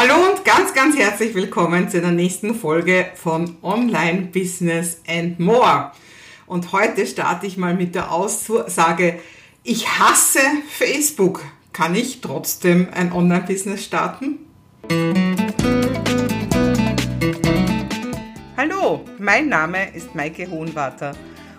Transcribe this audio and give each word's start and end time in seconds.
Hallo 0.00 0.30
und 0.30 0.44
ganz, 0.44 0.74
ganz 0.74 0.96
herzlich 0.96 1.34
willkommen 1.34 1.88
zu 1.88 2.00
der 2.00 2.12
nächsten 2.12 2.54
Folge 2.54 3.06
von 3.16 3.56
Online 3.62 4.28
Business 4.32 5.02
and 5.08 5.40
More. 5.40 5.90
Und 6.46 6.70
heute 6.70 7.04
starte 7.04 7.48
ich 7.48 7.56
mal 7.56 7.74
mit 7.74 7.96
der 7.96 8.12
Aussage, 8.12 9.18
ich 9.64 9.88
hasse 9.98 10.38
Facebook. 10.68 11.42
Kann 11.72 11.96
ich 11.96 12.20
trotzdem 12.20 12.86
ein 12.94 13.10
Online-Business 13.10 13.86
starten? 13.86 14.38
Hallo, 18.56 19.04
mein 19.18 19.48
Name 19.48 19.92
ist 19.96 20.14
Maike 20.14 20.48
Hohenwarter 20.48 21.16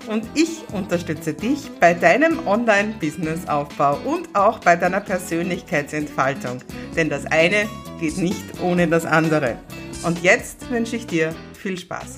und 0.10 0.28
ich 0.34 0.64
unterstütze 0.74 1.34
dich 1.34 1.70
bei 1.80 1.94
deinem 1.94 2.48
Online-Business-Aufbau 2.48 4.00
und 4.06 4.36
auch 4.36 4.60
bei 4.60 4.76
deiner 4.76 5.02
Persönlichkeitsentfaltung. 5.02 6.64
Denn 6.96 7.10
das 7.10 7.28
eine 7.28 7.70
geht 8.00 8.18
nicht 8.18 8.44
ohne 8.62 8.88
das 8.88 9.06
andere. 9.06 9.60
Und 10.04 10.24
jetzt 10.24 10.70
wünsche 10.72 10.96
ich 10.96 11.06
dir 11.06 11.36
viel 11.54 11.78
Spaß. 11.78 12.18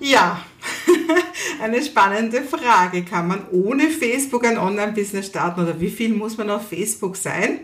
Ja, 0.00 0.42
eine 1.62 1.82
spannende 1.82 2.40
Frage. 2.40 3.04
Kann 3.04 3.28
man 3.28 3.46
ohne 3.52 3.90
Facebook 3.90 4.46
ein 4.46 4.56
Online-Business 4.56 5.26
starten 5.26 5.60
oder 5.60 5.78
wie 5.80 5.90
viel 5.90 6.14
muss 6.14 6.38
man 6.38 6.48
auf 6.48 6.68
Facebook 6.68 7.16
sein? 7.16 7.60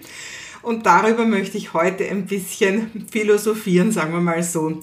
Und 0.61 0.85
darüber 0.85 1.25
möchte 1.25 1.57
ich 1.57 1.73
heute 1.73 2.07
ein 2.07 2.27
bisschen 2.27 3.07
philosophieren, 3.11 3.93
sagen 3.93 4.13
wir 4.13 4.21
mal 4.21 4.43
so. 4.43 4.83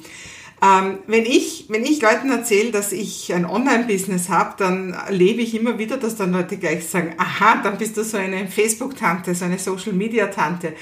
Ähm, 0.60 1.00
wenn, 1.06 1.26
ich, 1.26 1.66
wenn 1.70 1.84
ich 1.84 2.02
Leuten 2.02 2.32
erzähle, 2.32 2.72
dass 2.72 2.92
ich 2.92 3.32
ein 3.32 3.46
Online-Business 3.46 4.30
habe, 4.30 4.56
dann 4.58 4.94
erlebe 4.94 5.42
ich 5.42 5.54
immer 5.54 5.78
wieder, 5.78 5.98
dass 5.98 6.16
dann 6.16 6.32
Leute 6.32 6.58
gleich 6.58 6.88
sagen, 6.88 7.14
aha, 7.20 7.62
dann 7.62 7.78
bist 7.78 7.96
du 7.96 8.04
so 8.04 8.18
eine 8.18 8.48
Facebook-Tante, 8.48 9.36
so 9.36 9.46
eine 9.46 9.60
Social-Media-Tante. 9.60 10.74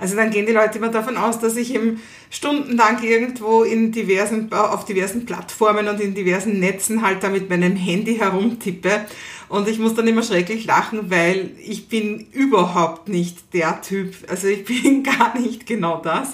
Also 0.00 0.16
dann 0.16 0.30
gehen 0.30 0.46
die 0.46 0.52
Leute 0.52 0.78
immer 0.78 0.88
davon 0.88 1.16
aus, 1.16 1.38
dass 1.38 1.56
ich 1.56 1.74
eben 1.74 2.00
stundenlang 2.30 3.02
irgendwo 3.02 3.62
in 3.62 3.92
diversen, 3.92 4.50
auf 4.52 4.86
diversen 4.86 5.26
Plattformen 5.26 5.88
und 5.88 6.00
in 6.00 6.14
diversen 6.14 6.58
Netzen 6.58 7.02
halt 7.02 7.22
da 7.22 7.28
mit 7.28 7.50
meinem 7.50 7.76
Handy 7.76 8.16
herumtippe. 8.16 9.06
Und 9.50 9.68
ich 9.68 9.80
muss 9.80 9.94
dann 9.94 10.06
immer 10.06 10.22
schrecklich 10.22 10.64
lachen, 10.64 11.10
weil 11.10 11.50
ich 11.62 11.88
bin 11.88 12.28
überhaupt 12.32 13.08
nicht 13.08 13.52
der 13.52 13.82
Typ. 13.82 14.14
Also 14.28 14.46
ich 14.46 14.64
bin 14.82 15.02
gar 15.02 15.38
nicht 15.38 15.66
genau 15.66 16.00
das, 16.00 16.30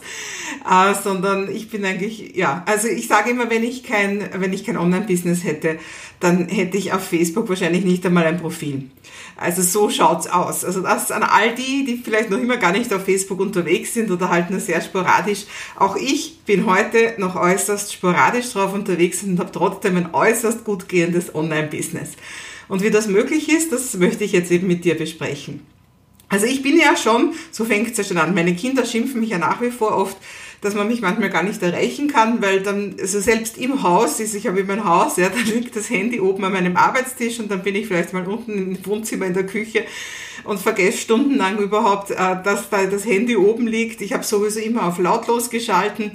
äh, 0.71 0.95
sondern 1.03 1.51
ich 1.51 1.69
bin 1.69 1.85
eigentlich, 1.85 2.37
ja, 2.37 2.63
also 2.67 2.89
ich 2.89 3.09
sage 3.09 3.31
immer, 3.31 3.51
wenn 3.51 3.65
ich 3.65 3.83
kein, 3.83 4.29
wenn 4.35 4.53
ich 4.53 4.65
kein 4.65 4.77
Online-Business 4.77 5.45
hätte, 5.45 5.79
dann 6.21 6.49
hätte 6.49 6.77
ich 6.77 6.93
auf 6.93 7.03
Facebook 7.03 7.49
wahrscheinlich 7.49 7.85
nicht 7.85 8.05
einmal 8.07 8.27
ein 8.27 8.39
Profil. 8.39 8.91
Also 9.37 9.63
so 9.63 9.91
schaut's 9.91 10.27
aus. 10.27 10.65
Also 10.65 10.81
das 10.81 11.11
an 11.11 11.23
all 11.23 11.55
die, 11.55 11.85
die 11.85 12.01
vielleicht 12.03 12.31
noch 12.31 12.39
immer 12.39 12.57
gar 12.57 12.73
nicht 12.73 12.93
auf 12.93 13.05
Facebook 13.05 13.39
unterwegs 13.41 13.93
sind 13.93 14.11
oder 14.11 14.31
halt 14.31 14.51
nur 14.51 14.61
sehr 14.61 14.81
sporadisch. 14.81 15.45
Auch 15.77 15.97
ich 15.97 16.39
bin 16.47 16.67
heute 16.67 17.15
noch 17.19 17.37
äußerst 17.37 17.93
sporadisch 17.93 18.53
drauf 18.53 18.73
unterwegs 18.73 19.23
und 19.23 19.39
habe 19.39 19.53
trotzdem 19.53 19.97
ein 19.97 20.15
äußerst 20.15 20.65
gut 20.65 20.89
gehendes 20.89 21.35
Online-Business. 21.35 22.13
Und 22.69 22.83
wie 22.83 22.91
das 22.91 23.09
möglich 23.09 23.49
ist, 23.49 23.73
das 23.73 23.95
möchte 23.95 24.25
ich 24.25 24.33
jetzt 24.33 24.51
eben 24.51 24.67
mit 24.67 24.85
dir 24.85 24.97
besprechen. 24.97 25.61
Also 26.29 26.47
ich 26.47 26.63
bin 26.63 26.79
ja 26.79 26.97
schon, 26.97 27.35
so 27.53 27.65
fängt 27.65 27.91
es 27.91 27.97
ja 27.99 28.05
schon 28.05 28.19
an, 28.19 28.35
meine 28.35 28.55
Kinder 28.57 28.85
schimpfen 28.85 29.21
mich 29.21 29.31
ja 29.31 29.39
nach 29.39 29.61
wie 29.61 29.71
vor 29.71 29.97
oft, 29.97 30.17
dass 30.61 30.75
man 30.75 30.89
mich 30.89 31.01
manchmal 31.01 31.31
gar 31.31 31.43
nicht 31.43 31.63
erreichen 31.63 32.09
kann, 32.09 32.43
weil 32.43 32.61
dann, 32.61 32.97
also 32.99 33.21
selbst 33.21 33.59
im 33.59 33.83
Haus 33.83 34.19
ist, 34.19 34.35
ich 34.35 34.47
habe 34.47 34.61
immer 34.61 34.73
ein 34.73 34.85
Haus, 34.85 35.17
ja, 35.17 35.29
da 35.29 35.39
liegt 35.39 35.77
das 35.77 35.91
Handy 35.91 36.21
oben 36.21 36.45
an 36.45 36.53
meinem 36.53 36.77
Arbeitstisch 36.77 37.39
und 37.39 37.51
dann 37.51 37.63
bin 37.63 37.77
ich 37.77 37.87
vielleicht 37.87 38.13
mal 38.13 38.27
unten 38.27 38.53
im 38.53 38.87
Wohnzimmer 38.87 39.27
in 39.27 39.35
der 39.35 39.47
Küche 39.47 39.85
und 40.45 40.59
vergesse 40.59 40.99
stundenlang 40.99 41.59
überhaupt, 41.59 42.11
äh, 42.11 42.17
dass 42.43 42.71
da 42.71 42.85
das 42.87 43.05
Handy 43.05 43.37
oben 43.37 43.67
liegt. 43.67 44.01
Ich 44.01 44.13
habe 44.13 44.25
sowieso 44.25 44.61
immer 44.61 44.89
auf 44.89 44.99
lautlos 44.99 45.51
geschalten. 45.51 46.13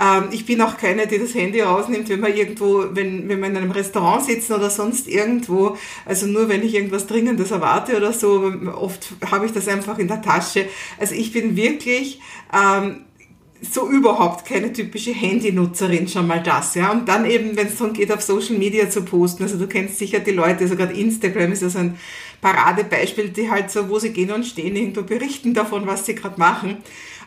Ähm, 0.00 0.24
ich 0.32 0.46
bin 0.46 0.60
auch 0.60 0.76
keine, 0.76 1.06
die 1.06 1.18
das 1.18 1.34
Handy 1.34 1.60
rausnimmt, 1.60 2.08
wenn 2.08 2.20
man 2.20 2.34
irgendwo, 2.34 2.84
wenn, 2.92 3.28
wenn 3.28 3.40
wir 3.40 3.48
in 3.48 3.56
einem 3.56 3.70
Restaurant 3.70 4.24
sitzen 4.24 4.54
oder 4.54 4.70
sonst 4.70 5.08
irgendwo. 5.08 5.76
Also 6.04 6.26
nur 6.26 6.48
wenn 6.48 6.62
ich 6.62 6.74
irgendwas 6.74 7.06
Dringendes 7.06 7.50
erwarte 7.50 7.96
oder 7.96 8.12
so. 8.12 8.52
Oft 8.74 9.12
habe 9.30 9.46
ich 9.46 9.52
das 9.52 9.68
einfach 9.68 9.98
in 9.98 10.08
der 10.08 10.22
Tasche. 10.22 10.66
Also 10.98 11.14
ich 11.14 11.32
bin 11.32 11.56
wirklich 11.56 12.20
ähm, 12.52 13.04
so 13.72 13.88
überhaupt 13.88 14.46
keine 14.46 14.72
typische 14.72 15.12
Handynutzerin, 15.12 16.08
schon 16.08 16.26
mal 16.26 16.42
das, 16.42 16.74
ja. 16.74 16.90
Und 16.90 17.08
dann 17.08 17.24
eben, 17.24 17.56
wenn 17.56 17.68
es 17.68 17.76
darum 17.76 17.92
geht, 17.92 18.12
auf 18.12 18.20
Social 18.20 18.58
Media 18.58 18.90
zu 18.90 19.02
posten, 19.02 19.42
also 19.42 19.58
du 19.58 19.66
kennst 19.66 19.98
sicher 19.98 20.20
die 20.20 20.32
Leute, 20.32 20.60
also 20.60 20.76
gerade 20.76 20.92
Instagram 20.92 21.52
ist 21.52 21.62
ja 21.62 21.68
so 21.68 21.78
ein 21.78 21.98
Paradebeispiel, 22.40 23.30
die 23.30 23.50
halt 23.50 23.70
so, 23.70 23.88
wo 23.88 23.98
sie 23.98 24.12
gehen 24.12 24.30
und 24.32 24.44
stehen, 24.44 24.76
irgendwo 24.76 25.02
berichten 25.02 25.54
davon, 25.54 25.86
was 25.86 26.04
sie 26.06 26.14
gerade 26.14 26.38
machen. 26.38 26.78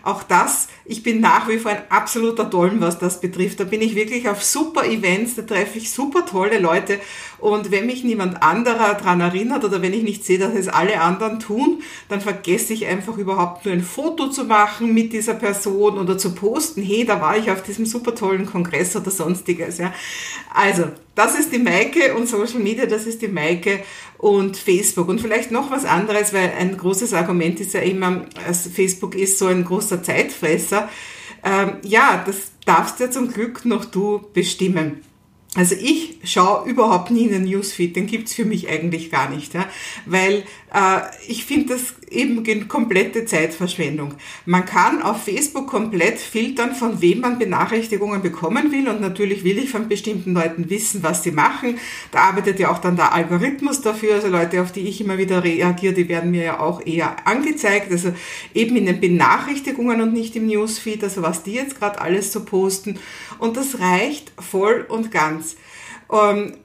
Auch 0.03 0.23
das, 0.23 0.67
ich 0.85 1.03
bin 1.03 1.19
nach 1.19 1.47
wie 1.47 1.57
vor 1.57 1.71
ein 1.71 1.83
absoluter 1.89 2.45
Dolm, 2.45 2.81
was 2.81 2.99
das 2.99 3.19
betrifft. 3.19 3.59
Da 3.59 3.63
bin 3.63 3.81
ich 3.81 3.95
wirklich 3.95 4.29
auf 4.29 4.43
super 4.43 4.85
Events, 4.85 5.35
da 5.35 5.41
treffe 5.41 5.77
ich 5.77 5.91
super 5.91 6.25
tolle 6.25 6.59
Leute. 6.59 6.99
Und 7.39 7.71
wenn 7.71 7.85
mich 7.85 8.03
niemand 8.03 8.41
anderer 8.41 8.93
daran 8.95 9.21
erinnert 9.21 9.63
oder 9.63 9.81
wenn 9.81 9.93
ich 9.93 10.03
nicht 10.03 10.25
sehe, 10.25 10.39
dass 10.39 10.53
es 10.53 10.67
alle 10.67 11.01
anderen 11.01 11.39
tun, 11.39 11.81
dann 12.09 12.21
vergesse 12.21 12.73
ich 12.73 12.87
einfach 12.87 13.17
überhaupt 13.17 13.65
nur 13.65 13.73
ein 13.73 13.83
Foto 13.83 14.29
zu 14.29 14.45
machen 14.45 14.93
mit 14.93 15.13
dieser 15.13 15.35
Person 15.35 15.97
oder 15.97 16.17
zu 16.17 16.33
posten, 16.33 16.81
hey, 16.81 17.05
da 17.05 17.21
war 17.21 17.37
ich 17.37 17.51
auf 17.51 17.63
diesem 17.63 17.85
super 17.85 18.15
tollen 18.15 18.45
Kongress 18.45 18.95
oder 18.95 19.11
sonstiges. 19.11 19.77
Ja. 19.77 19.93
Also, 20.53 20.85
das 21.17 21.38
ist 21.38 21.51
die 21.51 21.57
Maike 21.57 22.13
und 22.13 22.29
Social 22.29 22.59
Media, 22.59 22.85
das 22.85 23.07
ist 23.07 23.23
die 23.23 23.28
Maike 23.28 23.79
und 24.19 24.55
Facebook. 24.55 25.09
Und 25.09 25.19
vielleicht 25.19 25.51
noch 25.51 25.72
was 25.72 25.83
anderes, 25.83 26.31
weil 26.31 26.53
ein 26.57 26.78
großes 26.78 27.13
Argument 27.13 27.59
ist 27.59 27.73
ja 27.73 27.81
immer, 27.81 28.25
Facebook 28.73 29.16
ist 29.16 29.39
so 29.39 29.47
ein 29.47 29.66
großer 29.66 30.03
Zeitfresser. 30.03 30.88
Ähm, 31.44 31.77
ja, 31.81 32.23
das 32.23 32.51
darfst 32.66 33.00
ja 33.00 33.09
zum 33.09 33.33
Glück 33.33 33.66
noch 33.66 33.85
du 33.85 34.27
bestimmen. 34.31 35.01
Also 35.55 35.75
ich 35.75 36.19
schaue 36.23 36.69
überhaupt 36.69 37.09
nie 37.09 37.23
in 37.23 37.31
den 37.31 37.45
Newsfeed, 37.45 37.95
den 37.95 38.05
gibt's 38.05 38.33
für 38.33 38.45
mich 38.45 38.69
eigentlich 38.69 39.09
gar 39.09 39.29
nicht, 39.29 39.53
ja? 39.53 39.65
weil 40.05 40.43
äh, 40.73 40.99
ich 41.27 41.45
finde 41.45 41.73
das 41.73 41.95
eben 42.09 42.67
komplette 42.67 43.25
Zeitverschwendung. 43.25 44.13
Man 44.45 44.65
kann 44.65 45.01
auf 45.01 45.23
Facebook 45.23 45.67
komplett 45.67 46.19
filtern, 46.19 46.75
von 46.75 47.01
wem 47.01 47.21
man 47.21 47.39
Benachrichtigungen 47.39 48.21
bekommen 48.21 48.71
will 48.71 48.87
und 48.87 49.01
natürlich 49.01 49.43
will 49.43 49.57
ich 49.57 49.69
von 49.69 49.87
bestimmten 49.87 50.33
Leuten 50.33 50.69
wissen, 50.69 51.01
was 51.01 51.23
sie 51.23 51.31
machen. 51.31 51.79
Da 52.11 52.19
arbeitet 52.19 52.59
ja 52.59 52.71
auch 52.71 52.79
dann 52.79 52.95
der 52.95 53.13
Algorithmus 53.13 53.81
dafür, 53.81 54.15
also 54.15 54.27
Leute, 54.27 54.61
auf 54.61 54.71
die 54.71 54.87
ich 54.87 55.01
immer 55.01 55.17
wieder 55.17 55.43
reagiere, 55.43 55.93
die 55.93 56.09
werden 56.09 56.31
mir 56.31 56.43
ja 56.43 56.59
auch 56.59 56.85
eher 56.85 57.25
angezeigt, 57.25 57.91
also 57.91 58.13
eben 58.53 58.75
in 58.75 58.85
den 58.85 58.99
Benachrichtigungen 58.99 60.01
und 60.01 60.13
nicht 60.13 60.35
im 60.35 60.47
Newsfeed, 60.47 61.03
also 61.03 61.21
was 61.21 61.43
die 61.43 61.53
jetzt 61.53 61.79
gerade 61.79 61.99
alles 61.99 62.31
so 62.31 62.43
posten 62.43 62.99
und 63.39 63.57
das 63.57 63.79
reicht 63.79 64.31
voll 64.39 64.85
und 64.87 65.11
ganz. 65.11 65.55
Ähm, 66.11 66.55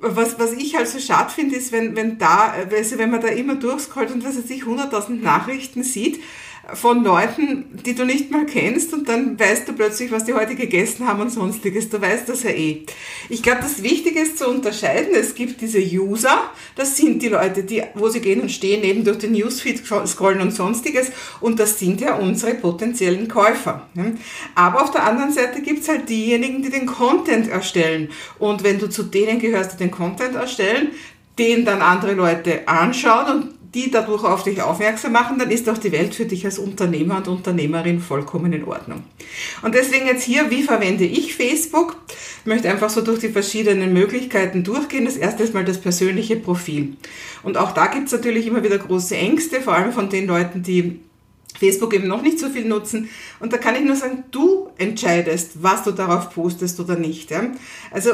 was, 0.00 0.38
was 0.38 0.52
ich 0.52 0.74
halt 0.76 0.88
so 0.88 0.98
schade 0.98 1.30
finde, 1.30 1.56
ist, 1.56 1.72
wenn, 1.72 1.94
wenn 1.94 2.18
da, 2.18 2.54
also 2.70 2.98
wenn 2.98 3.10
man 3.10 3.20
da 3.20 3.28
immer 3.28 3.56
durchscrollt 3.56 4.10
und 4.10 4.24
was 4.24 4.36
weiß 4.36 4.50
ich, 4.50 4.64
100.000 4.64 5.22
Nachrichten 5.22 5.82
sieht, 5.82 6.22
von 6.74 7.02
Leuten, 7.02 7.64
die 7.84 7.94
du 7.94 8.04
nicht 8.04 8.30
mal 8.30 8.46
kennst 8.46 8.92
und 8.92 9.08
dann 9.08 9.38
weißt 9.38 9.66
du 9.66 9.72
plötzlich, 9.72 10.12
was 10.12 10.24
die 10.24 10.34
heute 10.34 10.54
gegessen 10.54 11.08
haben 11.08 11.20
und 11.20 11.30
sonstiges. 11.30 11.88
Du 11.88 12.00
weißt 12.00 12.28
das 12.28 12.44
ja 12.44 12.50
eh. 12.50 12.86
Ich 13.28 13.42
glaube, 13.42 13.62
das 13.62 13.82
Wichtige 13.82 14.20
ist 14.20 14.38
zu 14.38 14.48
unterscheiden. 14.48 15.12
Es 15.12 15.34
gibt 15.34 15.60
diese 15.60 15.80
User, 15.80 16.50
das 16.76 16.96
sind 16.96 17.20
die 17.20 17.28
Leute, 17.28 17.64
die, 17.64 17.82
wo 17.94 18.08
sie 18.08 18.20
gehen 18.20 18.40
und 18.40 18.52
stehen, 18.52 18.84
eben 18.84 19.04
durch 19.04 19.18
den 19.18 19.32
Newsfeed 19.32 19.82
scrollen 20.06 20.40
und 20.40 20.52
sonstiges 20.52 21.10
und 21.40 21.58
das 21.58 21.78
sind 21.78 22.00
ja 22.00 22.14
unsere 22.14 22.54
potenziellen 22.54 23.26
Käufer. 23.26 23.88
Aber 24.54 24.82
auf 24.82 24.92
der 24.92 25.04
anderen 25.04 25.32
Seite 25.32 25.62
gibt 25.62 25.80
es 25.80 25.88
halt 25.88 26.08
diejenigen, 26.08 26.62
die 26.62 26.70
den 26.70 26.86
Content 26.86 27.48
erstellen 27.48 28.10
und 28.38 28.62
wenn 28.62 28.78
du 28.78 28.88
zu 28.88 29.02
denen 29.02 29.40
gehörst, 29.40 29.74
die 29.74 29.78
den 29.78 29.90
Content 29.90 30.36
erstellen, 30.36 30.92
den 31.38 31.64
dann 31.64 31.82
andere 31.82 32.12
Leute 32.12 32.68
anschauen 32.68 33.32
und 33.32 33.61
die 33.74 33.90
dadurch 33.90 34.24
auf 34.24 34.42
dich 34.42 34.60
aufmerksam 34.60 35.12
machen, 35.12 35.38
dann 35.38 35.50
ist 35.50 35.68
auch 35.68 35.78
die 35.78 35.92
Welt 35.92 36.14
für 36.14 36.26
dich 36.26 36.44
als 36.44 36.58
Unternehmer 36.58 37.16
und 37.18 37.28
Unternehmerin 37.28 38.00
vollkommen 38.00 38.52
in 38.52 38.64
Ordnung. 38.64 39.02
Und 39.62 39.74
deswegen 39.74 40.06
jetzt 40.06 40.24
hier, 40.24 40.50
wie 40.50 40.62
verwende 40.62 41.04
ich 41.04 41.34
Facebook? 41.34 41.96
Ich 42.40 42.46
möchte 42.46 42.70
einfach 42.70 42.90
so 42.90 43.00
durch 43.00 43.20
die 43.20 43.30
verschiedenen 43.30 43.92
Möglichkeiten 43.92 44.62
durchgehen. 44.62 45.06
Das 45.06 45.16
erste 45.16 45.42
ist 45.42 45.54
mal 45.54 45.64
das 45.64 45.80
persönliche 45.80 46.36
Profil. 46.36 46.96
Und 47.42 47.56
auch 47.56 47.72
da 47.72 47.86
gibt 47.86 48.06
es 48.06 48.12
natürlich 48.12 48.46
immer 48.46 48.62
wieder 48.62 48.78
große 48.78 49.16
Ängste, 49.16 49.60
vor 49.62 49.74
allem 49.74 49.92
von 49.92 50.10
den 50.10 50.26
Leuten, 50.26 50.62
die 50.62 51.00
Facebook 51.58 51.94
eben 51.94 52.08
noch 52.08 52.22
nicht 52.22 52.38
so 52.38 52.48
viel 52.48 52.64
nutzen. 52.64 53.08
Und 53.38 53.52
da 53.52 53.58
kann 53.58 53.76
ich 53.76 53.82
nur 53.82 53.94
sagen, 53.94 54.24
du 54.30 54.70
entscheidest, 54.78 55.62
was 55.62 55.84
du 55.84 55.92
darauf 55.92 56.34
postest 56.34 56.80
oder 56.80 56.96
nicht. 56.96 57.30
Also 57.90 58.10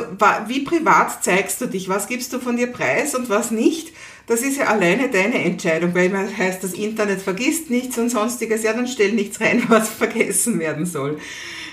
wie 0.48 0.60
privat 0.60 1.24
zeigst 1.24 1.60
du 1.60 1.66
dich? 1.66 1.88
Was 1.88 2.08
gibst 2.08 2.32
du 2.32 2.40
von 2.40 2.56
dir 2.56 2.66
preis 2.66 3.14
und 3.14 3.28
was 3.28 3.50
nicht? 3.50 3.92
Das 4.28 4.42
ist 4.42 4.58
ja 4.58 4.66
alleine 4.66 5.08
deine 5.08 5.42
Entscheidung, 5.42 5.94
weil 5.94 6.10
man 6.10 6.36
heißt, 6.36 6.62
das 6.62 6.74
Internet 6.74 7.22
vergisst 7.22 7.70
nichts 7.70 7.96
und 7.96 8.10
sonstiges. 8.10 8.62
Ja, 8.62 8.74
dann 8.74 8.86
stell 8.86 9.12
nichts 9.12 9.40
rein, 9.40 9.64
was 9.68 9.88
vergessen 9.88 10.60
werden 10.60 10.86
soll. 10.86 11.18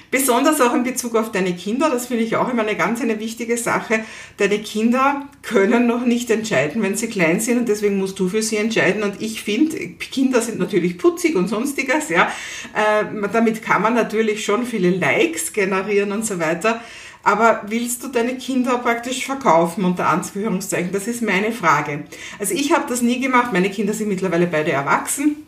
Besonders 0.10 0.62
auch 0.62 0.74
in 0.74 0.84
Bezug 0.84 1.16
auf 1.16 1.34
deine 1.34 1.54
Kinder, 1.54 1.90
das 1.90 2.06
finde 2.06 2.24
ich 2.24 2.38
auch 2.38 2.50
immer 2.50 2.62
eine 2.62 2.78
ganz 2.78 3.02
eine 3.02 3.20
wichtige 3.20 3.58
Sache. 3.58 4.06
Deine 4.38 4.60
Kinder 4.60 5.28
können 5.42 5.88
noch 5.88 6.06
nicht 6.06 6.32
entscheiden, 6.32 6.82
wenn 6.82 6.96
sie 6.96 7.08
klein 7.08 7.42
sind 7.42 7.58
und 7.58 7.68
deswegen 7.68 7.98
musst 7.98 8.18
du 8.20 8.30
für 8.30 8.42
sie 8.42 8.56
entscheiden. 8.56 9.04
Und 9.04 9.22
ich 9.22 9.42
finde, 9.42 9.78
Kinder 9.78 10.40
sind 10.40 10.60
natürlich 10.60 10.98
putzig 10.98 11.36
und 11.36 11.50
sonstiges, 11.50 12.08
ja. 12.08 12.32
Äh, 12.74 13.28
damit 13.34 13.62
kann 13.62 13.82
man 13.82 13.96
natürlich 13.96 14.46
schon 14.46 14.66
viele 14.66 14.92
Likes 14.92 15.52
generieren 15.52 16.14
und 16.14 16.26
so 16.26 16.40
weiter. 16.40 16.82
Aber 17.26 17.64
willst 17.66 18.04
du 18.04 18.08
deine 18.08 18.38
Kinder 18.38 18.78
praktisch 18.78 19.26
verkaufen, 19.26 19.84
unter 19.84 20.08
Anführungszeichen? 20.08 20.92
Das 20.92 21.08
ist 21.08 21.24
meine 21.24 21.52
Frage. 21.52 22.04
Also 22.38 22.54
ich 22.54 22.72
habe 22.72 22.86
das 22.88 23.02
nie 23.02 23.20
gemacht. 23.20 23.52
Meine 23.52 23.72
Kinder 23.72 23.94
sind 23.94 24.10
mittlerweile 24.10 24.46
beide 24.46 24.72
erwachsen. 24.72 25.45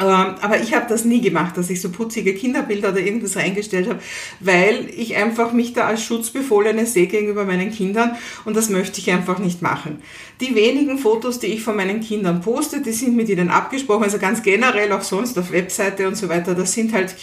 Ähm, 0.00 0.34
aber 0.40 0.60
ich 0.60 0.74
habe 0.74 0.86
das 0.88 1.04
nie 1.04 1.20
gemacht, 1.20 1.56
dass 1.56 1.70
ich 1.70 1.80
so 1.80 1.88
putzige 1.88 2.34
Kinderbilder 2.34 2.88
oder 2.90 2.98
irgendwas 2.98 3.36
reingestellt 3.36 3.88
habe, 3.88 4.00
weil 4.40 4.88
ich 4.90 5.14
einfach 5.14 5.52
mich 5.52 5.72
da 5.72 5.86
als 5.86 6.02
Schutzbefohlene 6.02 6.84
sehe 6.84 7.06
gegenüber 7.06 7.44
meinen 7.44 7.70
Kindern 7.70 8.16
und 8.44 8.56
das 8.56 8.70
möchte 8.70 8.98
ich 8.98 9.12
einfach 9.12 9.38
nicht 9.38 9.62
machen. 9.62 10.02
Die 10.40 10.56
wenigen 10.56 10.98
Fotos, 10.98 11.38
die 11.38 11.46
ich 11.46 11.62
von 11.62 11.76
meinen 11.76 12.00
Kindern 12.00 12.40
poste, 12.40 12.80
die 12.80 12.90
sind 12.90 13.14
mit 13.14 13.28
ihnen 13.28 13.50
abgesprochen, 13.50 14.02
also 14.02 14.18
ganz 14.18 14.42
generell 14.42 14.90
auch 14.90 15.02
sonst 15.02 15.38
auf 15.38 15.52
Webseite 15.52 16.08
und 16.08 16.16
so 16.16 16.28
weiter. 16.28 16.56
Das 16.56 16.72
sind 16.72 16.92
halt 16.92 17.14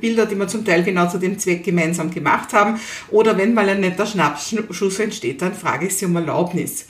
Bilder, 0.00 0.26
die 0.26 0.34
wir 0.34 0.48
zum 0.48 0.64
Teil 0.64 0.82
genau 0.82 1.08
zu 1.08 1.18
dem 1.18 1.38
Zweck 1.38 1.62
gemeinsam 1.62 2.10
gemacht 2.10 2.52
haben. 2.52 2.80
Oder 3.12 3.38
wenn 3.38 3.54
mal 3.54 3.68
ein 3.68 3.80
netter 3.80 4.06
Schnappschuss 4.06 4.98
entsteht, 4.98 5.40
dann 5.40 5.54
frage 5.54 5.86
ich 5.86 5.94
sie 5.94 6.06
um 6.06 6.16
Erlaubnis. 6.16 6.86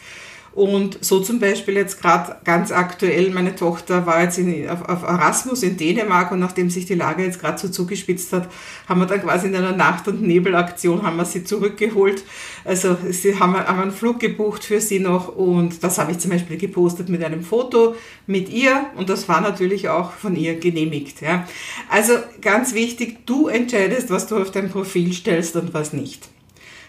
Und 0.55 1.03
so 1.03 1.21
zum 1.21 1.41
Beispiel 1.41 1.75
jetzt 1.77 2.03
gerade 2.03 2.37
ganz 2.45 2.73
aktuell, 2.73 3.31
meine 3.31 3.57
Tochter 3.57 4.05
war 4.05 4.23
jetzt 4.23 4.37
in, 4.37 4.69
auf, 4.69 4.87
auf, 4.87 5.03
Erasmus 5.03 5.63
in 5.63 5.79
Dänemark 5.79 6.31
und 6.31 6.41
nachdem 6.41 6.69
sich 6.69 6.85
die 6.85 6.95
Lage 6.95 7.25
jetzt 7.25 7.41
gerade 7.41 7.59
so 7.59 7.69
zugespitzt 7.69 8.35
hat, 8.35 8.51
haben 8.87 9.01
wir 9.01 9.07
dann 9.07 9.23
quasi 9.23 9.47
in 9.47 9.57
einer 9.57 9.73
Nacht- 9.73 10.09
und 10.09 10.21
Nebelaktion 10.21 11.03
haben 11.05 11.17
wir 11.17 11.25
sie 11.25 11.45
zurückgeholt. 11.45 12.23
Also 12.67 12.99
sie 13.09 13.39
haben, 13.39 13.57
haben 13.57 13.81
einen 13.81 13.93
Flug 13.93 14.21
gebucht 14.21 14.65
für 14.65 14.81
sie 14.81 14.99
noch 14.99 15.35
und 15.35 15.83
das 15.83 15.97
habe 15.97 16.13
ich 16.13 16.19
zum 16.19 16.31
Beispiel 16.31 16.59
gepostet 16.59 17.09
mit 17.09 17.25
einem 17.25 17.43
Foto 17.43 17.95
mit 18.27 18.51
ihr 18.51 18.87
und 18.97 19.09
das 19.09 19.29
war 19.31 19.41
natürlich 19.41 19.89
auch 19.89 20.13
von 20.13 20.37
ihr 20.37 20.61
genehmigt. 20.61 21.23
Ja. 21.23 21.47
Also 21.89 22.13
ganz 22.43 22.75
wichtig, 22.75 23.25
du 23.25 23.49
entscheidest, 23.49 24.11
was 24.11 24.27
du 24.27 24.37
auf 24.37 24.51
dein 24.51 24.71
Profil 24.71 25.15
stellst 25.15 25.57
und 25.57 25.73
was 25.73 25.95
nicht. 25.95 26.29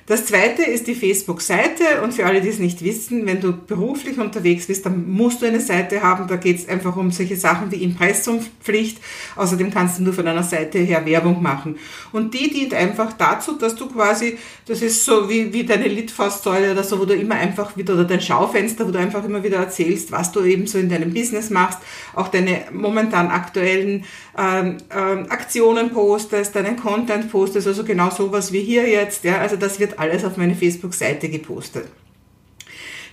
Das 0.06 0.26
zweite 0.26 0.64
ist 0.64 0.88
die 0.88 0.96
Facebook-Seite 0.96 2.02
und 2.04 2.14
für 2.14 2.26
alle, 2.26 2.42
die 2.42 2.50
es 2.50 2.60
nicht 2.60 2.84
wissen, 2.84 3.26
wenn 3.26 3.40
du 3.40 3.54
beruflich 3.54 4.18
unterwegs 4.18 4.68
bist, 4.68 4.86
dann 4.86 5.10
musst 5.10 5.42
du 5.42 5.46
eine 5.46 5.62
Seite 5.62 6.02
haben. 6.02 6.28
Da 6.28 6.36
geht 6.36 6.58
es 6.58 6.68
einfach 6.68 6.98
um 6.98 7.10
solche 7.12 7.38
Sachen 7.38 7.72
wie 7.72 7.82
Impressumpflicht. 7.82 8.98
Außerdem 9.38 9.72
kannst 9.72 10.00
du 10.00 10.04
nur 10.04 10.14
von 10.14 10.28
einer 10.28 10.44
Seite 10.44 10.80
her 10.80 11.06
Werbung 11.06 11.42
machen. 11.42 11.78
Und 12.12 12.34
die 12.34 12.50
dient 12.50 12.74
einfach 12.74 13.14
dazu, 13.14 13.54
dass 13.54 13.76
du 13.76 13.88
quasi, 13.88 14.38
das 14.66 14.82
ist 14.82 15.06
so 15.06 15.30
wie, 15.30 15.54
wie 15.54 15.64
deine 15.64 15.88
Litfaßsäule 15.88 16.74
oder 16.74 16.84
so, 16.84 17.00
wo 17.00 17.06
du 17.06 17.16
immer 17.16 17.36
einfach 17.36 17.78
wieder, 17.78 17.94
oder 17.94 18.04
dein 18.04 18.20
Schaufenster, 18.20 18.86
wo 18.86 18.92
du 18.92 19.00
einfach 19.00 19.24
immer 19.24 19.42
wieder 19.42 19.58
erzählst, 19.58 20.12
was 20.12 20.34
du 20.34 20.44
eben 20.44 20.68
so 20.68 20.80
in 20.80 20.90
deinem 20.90 21.14
Business 21.14 21.50
machst, 21.50 21.80
auch 22.14 22.28
deine 22.28 22.66
momentan 22.74 23.28
aktuellen 23.28 24.04
ähm, 24.38 24.78
ähm, 24.94 25.28
Aktionen 25.30 25.92
postest, 25.92 26.56
deinen 26.56 26.76
Content 26.76 27.32
postest, 27.32 27.68
also 27.68 27.86
genau 27.86 28.10
sowas 28.10 28.52
wie 28.52 28.62
hier 28.62 28.90
jetzt. 28.90 29.24
Ja, 29.24 29.38
also 29.38 29.56
das 29.56 29.80
wird 29.80 29.93
alles 30.00 30.24
auf 30.24 30.38
meine 30.38 30.56
Facebook-Seite 30.56 31.30
gepostet. 31.30 31.88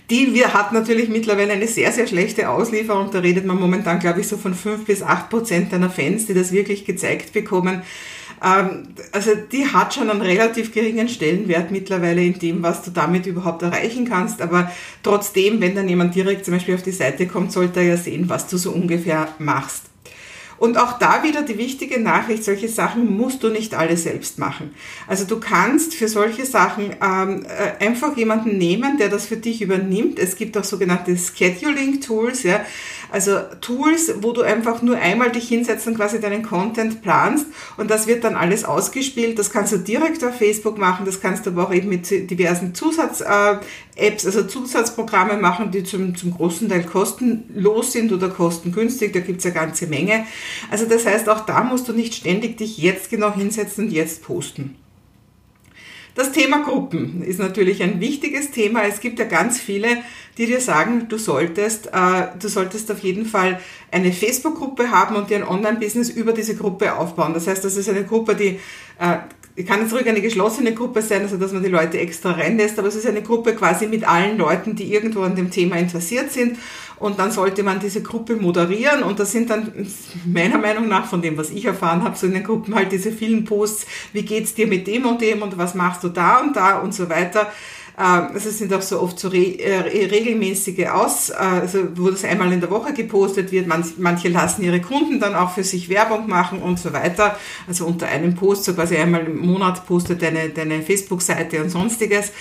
Die 0.09 0.33
wir, 0.33 0.53
hat 0.53 0.73
natürlich 0.73 1.07
mittlerweile 1.07 1.53
eine 1.53 1.67
sehr, 1.67 1.91
sehr 1.91 2.05
schlechte 2.05 2.49
Auslieferung. 2.49 3.11
Da 3.11 3.19
redet 3.19 3.45
man 3.45 3.57
momentan, 3.57 3.99
glaube 3.99 4.19
ich, 4.19 4.27
so 4.27 4.35
von 4.35 4.53
5 4.53 4.85
bis 4.85 5.01
8 5.01 5.29
Prozent 5.29 5.71
deiner 5.71 5.89
Fans, 5.89 6.25
die 6.25 6.33
das 6.33 6.51
wirklich 6.51 6.83
gezeigt 6.83 7.31
bekommen. 7.31 7.83
Ähm, 8.43 8.89
also 9.11 9.31
die 9.35 9.67
hat 9.67 9.93
schon 9.93 10.09
einen 10.09 10.21
relativ 10.21 10.73
geringen 10.73 11.07
Stellenwert 11.07 11.71
mittlerweile 11.71 12.23
in 12.23 12.39
dem, 12.39 12.63
was 12.63 12.81
du 12.81 12.91
damit 12.91 13.25
überhaupt 13.25 13.61
erreichen 13.61 14.05
kannst. 14.05 14.41
Aber 14.41 14.69
trotzdem, 15.03 15.61
wenn 15.61 15.75
dann 15.75 15.87
jemand 15.87 16.13
direkt 16.15 16.43
zum 16.43 16.55
Beispiel 16.55 16.75
auf 16.75 16.83
die 16.83 16.91
Seite 16.91 17.27
kommt, 17.27 17.53
sollte 17.53 17.79
er 17.79 17.85
ja 17.85 17.97
sehen, 17.97 18.27
was 18.27 18.47
du 18.47 18.57
so 18.57 18.71
ungefähr 18.71 19.29
machst. 19.39 19.90
Und 20.61 20.77
auch 20.77 20.99
da 20.99 21.23
wieder 21.23 21.41
die 21.41 21.57
wichtige 21.57 21.99
Nachricht, 21.99 22.43
solche 22.43 22.69
Sachen 22.69 23.17
musst 23.17 23.41
du 23.41 23.49
nicht 23.49 23.73
alle 23.73 23.97
selbst 23.97 24.37
machen. 24.37 24.75
Also 25.07 25.25
du 25.25 25.39
kannst 25.39 25.95
für 25.95 26.07
solche 26.07 26.45
Sachen 26.45 26.95
ähm, 27.01 27.47
äh, 27.47 27.83
einfach 27.83 28.15
jemanden 28.15 28.59
nehmen, 28.59 28.99
der 28.99 29.09
das 29.09 29.25
für 29.25 29.37
dich 29.37 29.63
übernimmt. 29.63 30.19
Es 30.19 30.35
gibt 30.35 30.55
auch 30.59 30.63
sogenannte 30.63 31.17
Scheduling-Tools, 31.17 32.43
ja. 32.43 32.63
Also 33.11 33.39
Tools, 33.59 34.13
wo 34.21 34.31
du 34.31 34.41
einfach 34.41 34.81
nur 34.81 34.97
einmal 34.97 35.31
dich 35.31 35.47
hinsetzt 35.47 35.85
und 35.87 35.95
quasi 35.95 36.19
deinen 36.19 36.43
Content 36.43 37.01
planst 37.01 37.45
und 37.77 37.91
das 37.91 38.07
wird 38.07 38.23
dann 38.23 38.35
alles 38.35 38.63
ausgespielt. 38.63 39.37
Das 39.37 39.51
kannst 39.51 39.73
du 39.73 39.77
direkt 39.77 40.23
auf 40.23 40.35
Facebook 40.35 40.77
machen, 40.77 41.05
das 41.05 41.19
kannst 41.19 41.45
du 41.45 41.49
aber 41.49 41.67
auch 41.67 41.73
eben 41.73 41.89
mit 41.89 42.09
diversen 42.09 42.73
Zusatz-Apps, 42.73 44.25
also 44.25 44.43
Zusatzprogramme 44.43 45.37
machen, 45.37 45.71
die 45.71 45.83
zum, 45.83 46.15
zum 46.15 46.31
großen 46.33 46.69
Teil 46.69 46.83
kostenlos 46.83 47.91
sind 47.91 48.13
oder 48.13 48.29
kostengünstig. 48.29 49.11
Da 49.11 49.19
gibt's 49.19 49.43
ja 49.43 49.51
ganze 49.51 49.87
Menge. 49.87 50.25
Also 50.69 50.85
das 50.85 51.05
heißt, 51.05 51.27
auch 51.27 51.45
da 51.45 51.63
musst 51.63 51.89
du 51.89 51.93
nicht 51.93 52.13
ständig 52.13 52.57
dich 52.57 52.77
jetzt 52.77 53.09
genau 53.09 53.33
hinsetzen 53.33 53.85
und 53.85 53.91
jetzt 53.91 54.23
posten. 54.23 54.75
Das 56.13 56.31
Thema 56.33 56.63
Gruppen 56.63 57.23
ist 57.23 57.39
natürlich 57.39 57.81
ein 57.81 58.01
wichtiges 58.01 58.51
Thema. 58.51 58.83
Es 58.83 58.99
gibt 58.99 59.17
ja 59.19 59.25
ganz 59.25 59.59
viele, 59.59 59.87
die 60.37 60.45
dir 60.45 60.59
sagen, 60.59 61.07
du 61.07 61.17
solltest, 61.17 61.87
äh, 61.87 62.27
du 62.37 62.49
solltest 62.49 62.91
auf 62.91 62.99
jeden 62.99 63.25
Fall 63.25 63.59
eine 63.91 64.11
Facebook-Gruppe 64.11 64.91
haben 64.91 65.15
und 65.15 65.29
dir 65.29 65.37
ein 65.37 65.47
Online-Business 65.47 66.09
über 66.09 66.33
diese 66.33 66.55
Gruppe 66.55 66.95
aufbauen. 66.95 67.33
Das 67.33 67.47
heißt, 67.47 67.63
das 67.63 67.77
ist 67.77 67.87
eine 67.87 68.03
Gruppe, 68.03 68.35
die 68.35 68.59
äh, 68.99 69.17
kann 69.65 69.81
jetzt 69.81 69.93
ruhig 69.93 70.07
eine 70.07 70.21
geschlossene 70.21 70.73
Gruppe 70.73 71.01
sein, 71.01 71.23
also 71.23 71.37
dass 71.37 71.51
man 71.51 71.63
die 71.63 71.69
Leute 71.69 71.99
extra 71.99 72.31
reinlässt, 72.31 72.79
aber 72.79 72.87
es 72.87 72.95
ist 72.95 73.05
eine 73.05 73.21
Gruppe 73.21 73.53
quasi 73.53 73.87
mit 73.87 74.07
allen 74.07 74.37
Leuten, 74.37 74.75
die 74.75 74.93
irgendwo 74.93 75.21
an 75.21 75.35
dem 75.35 75.51
Thema 75.51 75.75
interessiert 75.77 76.31
sind 76.31 76.57
und 77.01 77.17
dann 77.17 77.31
sollte 77.31 77.63
man 77.63 77.79
diese 77.79 78.03
Gruppe 78.03 78.35
moderieren 78.35 79.03
und 79.03 79.19
das 79.19 79.31
sind 79.31 79.49
dann 79.49 79.71
meiner 80.25 80.57
Meinung 80.57 80.87
nach 80.87 81.05
von 81.05 81.21
dem, 81.21 81.35
was 81.37 81.49
ich 81.49 81.65
erfahren 81.65 82.03
habe, 82.03 82.15
so 82.15 82.27
in 82.27 82.33
den 82.33 82.43
Gruppen 82.43 82.75
halt 82.75 82.91
diese 82.91 83.11
vielen 83.11 83.43
Posts, 83.43 83.87
wie 84.13 84.21
geht's 84.21 84.53
dir 84.53 84.67
mit 84.67 84.87
dem 84.87 85.05
und 85.05 85.19
dem 85.19 85.41
und 85.41 85.57
was 85.57 85.73
machst 85.73 86.03
du 86.03 86.09
da 86.09 86.39
und 86.39 86.55
da 86.55 86.79
und 86.79 86.93
so 86.93 87.09
weiter. 87.09 87.51
Ähm, 87.97 88.29
also 88.33 88.49
es 88.49 88.57
sind 88.57 88.73
auch 88.73 88.81
so 88.81 89.01
oft 89.01 89.19
so 89.19 89.27
re 89.27 89.59
äh, 89.59 90.05
regelmäßige 90.05 90.87
Aus, 90.87 91.29
äh, 91.29 91.33
also 91.33 91.79
wo 91.95 92.09
das 92.09 92.23
einmal 92.23 92.51
in 92.51 92.61
der 92.61 92.69
Woche 92.69 92.93
gepostet 92.93 93.51
wird. 93.51 93.67
manche 93.97 94.29
lassen 94.29 94.63
ihre 94.63 94.81
Kunden 94.81 95.19
dann 95.19 95.35
auch 95.35 95.53
für 95.53 95.63
sich 95.63 95.89
Werbung 95.89 96.27
machen 96.27 96.61
und 96.61 96.79
so 96.79 96.93
weiter. 96.93 97.37
Also 97.67 97.85
unter 97.85 98.07
einem 98.07 98.35
Post, 98.35 98.65
so 98.65 98.73
quasi 98.73 98.97
einmal 98.97 99.25
im 99.25 99.39
Monat 99.39 99.85
postet 99.85 100.21
deine, 100.21 100.49
deine 100.49 100.81
Facebook-Seite 100.81 101.61
und 101.61 101.69
sonstiges. 101.69 102.31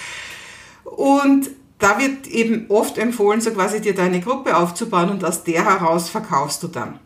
Und 0.84 1.50
da 1.78 1.98
wird 1.98 2.26
eben 2.26 2.66
oft 2.68 2.98
empfohlen, 2.98 3.40
so 3.40 3.50
quasi 3.50 3.80
dir 3.80 3.94
deine 3.94 4.20
Gruppe 4.20 4.56
aufzubauen 4.56 5.08
und 5.08 5.24
aus 5.24 5.44
der 5.44 5.64
heraus 5.64 6.10
verkaufst 6.10 6.62
du 6.62 6.68
dann. 6.68 6.98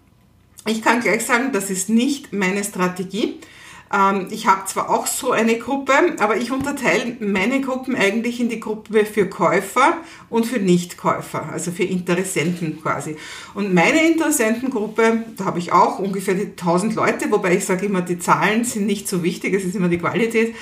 Ich 0.67 0.83
kann 0.83 1.01
gleich 1.01 1.25
sagen, 1.25 1.53
das 1.53 1.71
ist 1.71 1.89
nicht 1.89 2.33
meine 2.33 2.65
Strategie. 2.65 3.39
Ähm, 3.95 4.27
ich 4.31 4.47
habe 4.47 4.67
zwar 4.67 4.91
auch 4.91 5.07
so 5.07 5.31
eine 5.31 5.57
Gruppe, 5.59 5.93
aber 6.19 6.37
ich 6.37 6.51
unterteile 6.51 7.17
meine 7.21 7.61
Gruppen 7.61 7.95
eigentlich 7.95 8.41
in 8.41 8.49
die 8.49 8.59
Gruppe 8.59 9.07
für 9.07 9.27
Käufer 9.29 9.99
und 10.31 10.47
für 10.47 10.59
Nichtkäufer, 10.59 11.49
also 11.53 11.71
für 11.71 11.85
Interessenten 11.85 12.83
quasi. 12.83 13.17
Und 13.55 13.73
meine 13.73 14.07
Interessentengruppe, 14.07 15.25
da 15.37 15.45
habe 15.45 15.61
ich 15.61 15.73
auch 15.73 15.99
ungefähr 16.01 16.35
die 16.35 16.51
1000 16.51 16.95
Leute, 16.95 17.31
wobei 17.31 17.55
ich 17.57 17.65
sage 17.65 17.87
immer, 17.87 18.03
die 18.03 18.19
Zahlen 18.19 18.65
sind 18.65 18.87
nicht 18.87 19.09
so 19.09 19.23
wichtig, 19.23 19.55
es 19.55 19.65
ist 19.65 19.77
immer 19.77 19.89
die 19.89 19.99
Qualität. 19.99 20.57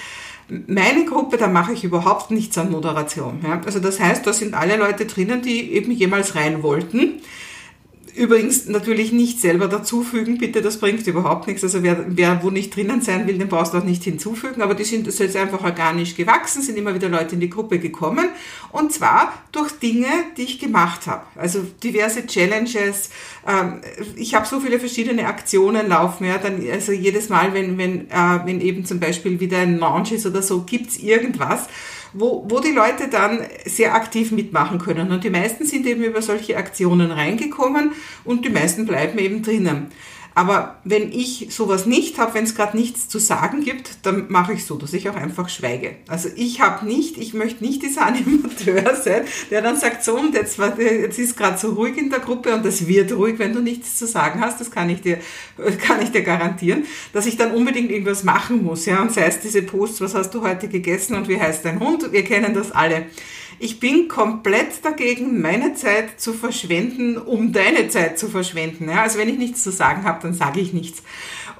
Meine 0.66 1.06
Gruppe, 1.06 1.38
da 1.38 1.48
mache 1.48 1.72
ich 1.72 1.84
überhaupt 1.84 2.30
nichts 2.30 2.58
an 2.58 2.70
Moderation. 2.70 3.40
Ja. 3.42 3.62
Also 3.64 3.78
das 3.78 4.00
heißt, 4.00 4.26
da 4.26 4.34
sind 4.34 4.52
alle 4.52 4.76
Leute 4.76 5.06
drinnen, 5.06 5.40
die 5.40 5.72
eben 5.72 5.92
jemals 5.92 6.34
rein 6.34 6.62
wollten. 6.62 7.22
Übrigens 8.14 8.66
natürlich 8.66 9.10
nicht 9.10 9.40
selber 9.40 9.68
dazufügen, 9.68 10.36
bitte, 10.36 10.60
das 10.60 10.78
bringt 10.78 11.06
überhaupt 11.06 11.46
nichts. 11.46 11.64
Also 11.64 11.82
wer, 11.82 12.04
wer 12.08 12.42
wo 12.42 12.50
nicht 12.50 12.76
drinnen 12.76 13.00
sein 13.00 13.26
will, 13.26 13.38
den 13.38 13.48
brauchst 13.48 13.72
du 13.72 13.78
auch 13.78 13.84
nicht 13.84 14.04
hinzufügen. 14.04 14.60
Aber 14.60 14.74
die 14.74 14.84
sind 14.84 15.06
jetzt 15.06 15.36
einfach 15.36 15.64
organisch 15.64 16.14
gewachsen, 16.14 16.60
sind 16.60 16.76
immer 16.76 16.94
wieder 16.94 17.08
Leute 17.08 17.34
in 17.34 17.40
die 17.40 17.48
Gruppe 17.48 17.78
gekommen. 17.78 18.28
Und 18.70 18.92
zwar 18.92 19.32
durch 19.50 19.72
Dinge, 19.72 20.08
die 20.36 20.42
ich 20.42 20.58
gemacht 20.58 21.06
habe. 21.06 21.24
Also 21.36 21.64
diverse 21.82 22.26
Challenges. 22.26 23.08
Ähm, 23.48 23.80
ich 24.16 24.34
habe 24.34 24.46
so 24.46 24.60
viele 24.60 24.78
verschiedene 24.78 25.26
Aktionen 25.26 25.88
laufen. 25.88 26.26
Ja, 26.26 26.36
dann, 26.36 26.62
also 26.70 26.92
jedes 26.92 27.30
Mal, 27.30 27.54
wenn, 27.54 27.78
wenn, 27.78 28.10
äh, 28.10 28.40
wenn 28.44 28.60
eben 28.60 28.84
zum 28.84 29.00
Beispiel 29.00 29.40
wieder 29.40 29.58
ein 29.58 29.78
Launch 29.78 30.12
ist 30.12 30.26
oder 30.26 30.42
so, 30.42 30.62
gibt's 30.62 30.98
irgendwas 30.98 31.66
wo, 32.12 32.44
wo 32.48 32.60
die 32.60 32.72
Leute 32.72 33.08
dann 33.08 33.40
sehr 33.64 33.94
aktiv 33.94 34.32
mitmachen 34.32 34.78
können. 34.78 35.10
Und 35.10 35.24
die 35.24 35.30
meisten 35.30 35.64
sind 35.64 35.86
eben 35.86 36.02
über 36.02 36.22
solche 36.22 36.56
Aktionen 36.56 37.10
reingekommen 37.10 37.92
und 38.24 38.44
die 38.44 38.50
meisten 38.50 38.86
bleiben 38.86 39.18
eben 39.18 39.42
drinnen. 39.42 39.88
Aber 40.34 40.76
wenn 40.84 41.12
ich 41.12 41.48
sowas 41.50 41.86
nicht 41.86 42.18
habe, 42.18 42.34
wenn 42.34 42.44
es 42.44 42.54
gerade 42.54 42.76
nichts 42.76 43.08
zu 43.08 43.18
sagen 43.18 43.62
gibt, 43.62 44.06
dann 44.06 44.26
mache 44.28 44.54
ich 44.54 44.64
so, 44.64 44.76
dass 44.76 44.92
ich 44.92 45.08
auch 45.08 45.14
einfach 45.14 45.48
schweige. 45.48 45.96
Also 46.08 46.28
ich 46.36 46.60
habe 46.60 46.86
nicht, 46.86 47.18
ich 47.18 47.34
möchte 47.34 47.64
nicht 47.64 47.82
dieser 47.82 48.06
Animateur 48.06 48.96
sein, 48.96 49.24
der 49.50 49.62
dann 49.62 49.76
sagt, 49.76 50.04
so 50.04 50.18
und 50.18 50.34
jetzt, 50.34 50.58
jetzt 50.78 51.18
ist 51.18 51.36
gerade 51.36 51.58
so 51.58 51.70
ruhig 51.70 51.96
in 51.98 52.10
der 52.10 52.20
Gruppe 52.20 52.54
und 52.54 52.64
es 52.64 52.86
wird 52.86 53.12
ruhig, 53.12 53.38
wenn 53.38 53.52
du 53.52 53.60
nichts 53.60 53.96
zu 53.96 54.06
sagen 54.06 54.40
hast, 54.40 54.60
das 54.60 54.70
kann 54.70 54.88
ich 54.88 55.02
dir, 55.02 55.18
kann 55.86 56.00
ich 56.00 56.10
dir 56.10 56.22
garantieren, 56.22 56.84
dass 57.12 57.26
ich 57.26 57.36
dann 57.36 57.52
unbedingt 57.52 57.90
irgendwas 57.90 58.24
machen 58.24 58.64
muss. 58.64 58.86
Ja? 58.86 59.02
Und 59.02 59.12
sei 59.12 59.26
es 59.26 59.40
diese 59.40 59.62
Posts, 59.62 60.00
was 60.00 60.14
hast 60.14 60.30
du 60.30 60.42
heute 60.42 60.68
gegessen 60.68 61.14
und 61.14 61.28
wie 61.28 61.40
heißt 61.40 61.64
dein 61.64 61.80
Hund, 61.80 62.10
wir 62.10 62.24
kennen 62.24 62.54
das 62.54 62.72
alle. 62.72 63.06
Ich 63.64 63.78
bin 63.78 64.08
komplett 64.08 64.84
dagegen, 64.84 65.40
meine 65.40 65.74
Zeit 65.74 66.20
zu 66.20 66.32
verschwenden, 66.32 67.16
um 67.16 67.52
deine 67.52 67.86
Zeit 67.86 68.18
zu 68.18 68.26
verschwenden. 68.26 68.88
Ja, 68.88 69.02
also 69.02 69.20
wenn 69.20 69.28
ich 69.28 69.38
nichts 69.38 69.62
zu 69.62 69.70
sagen 69.70 70.02
habe, 70.02 70.18
dann 70.20 70.34
sage 70.34 70.58
ich 70.58 70.72
nichts. 70.72 71.04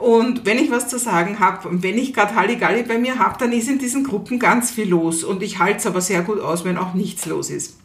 Und 0.00 0.44
wenn 0.44 0.58
ich 0.58 0.72
was 0.72 0.88
zu 0.88 0.98
sagen 0.98 1.38
habe 1.38 1.68
und 1.68 1.84
wenn 1.84 1.96
ich 1.96 2.12
gerade 2.12 2.34
Halligalli 2.34 2.82
bei 2.82 2.98
mir 2.98 3.20
habe, 3.20 3.38
dann 3.38 3.52
ist 3.52 3.68
in 3.68 3.78
diesen 3.78 4.02
Gruppen 4.02 4.40
ganz 4.40 4.72
viel 4.72 4.88
los. 4.88 5.22
Und 5.22 5.44
ich 5.44 5.60
halte 5.60 5.78
es 5.78 5.86
aber 5.86 6.00
sehr 6.00 6.22
gut 6.22 6.40
aus, 6.40 6.64
wenn 6.64 6.76
auch 6.76 6.92
nichts 6.94 7.26
los 7.26 7.50
ist. 7.50 7.76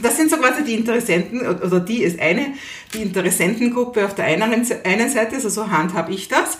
Das 0.00 0.16
sind 0.16 0.30
so 0.30 0.38
quasi 0.38 0.64
die 0.64 0.72
Interessenten, 0.72 1.46
oder 1.46 1.80
die 1.80 2.02
ist 2.02 2.18
eine, 2.18 2.54
die 2.94 3.02
Interessentengruppe 3.02 4.06
auf 4.06 4.14
der 4.14 4.24
einen, 4.24 4.64
Seite, 4.64 5.34
also 5.34 5.50
so 5.50 5.70
handhabe 5.70 6.14
ich 6.14 6.28
das. 6.28 6.56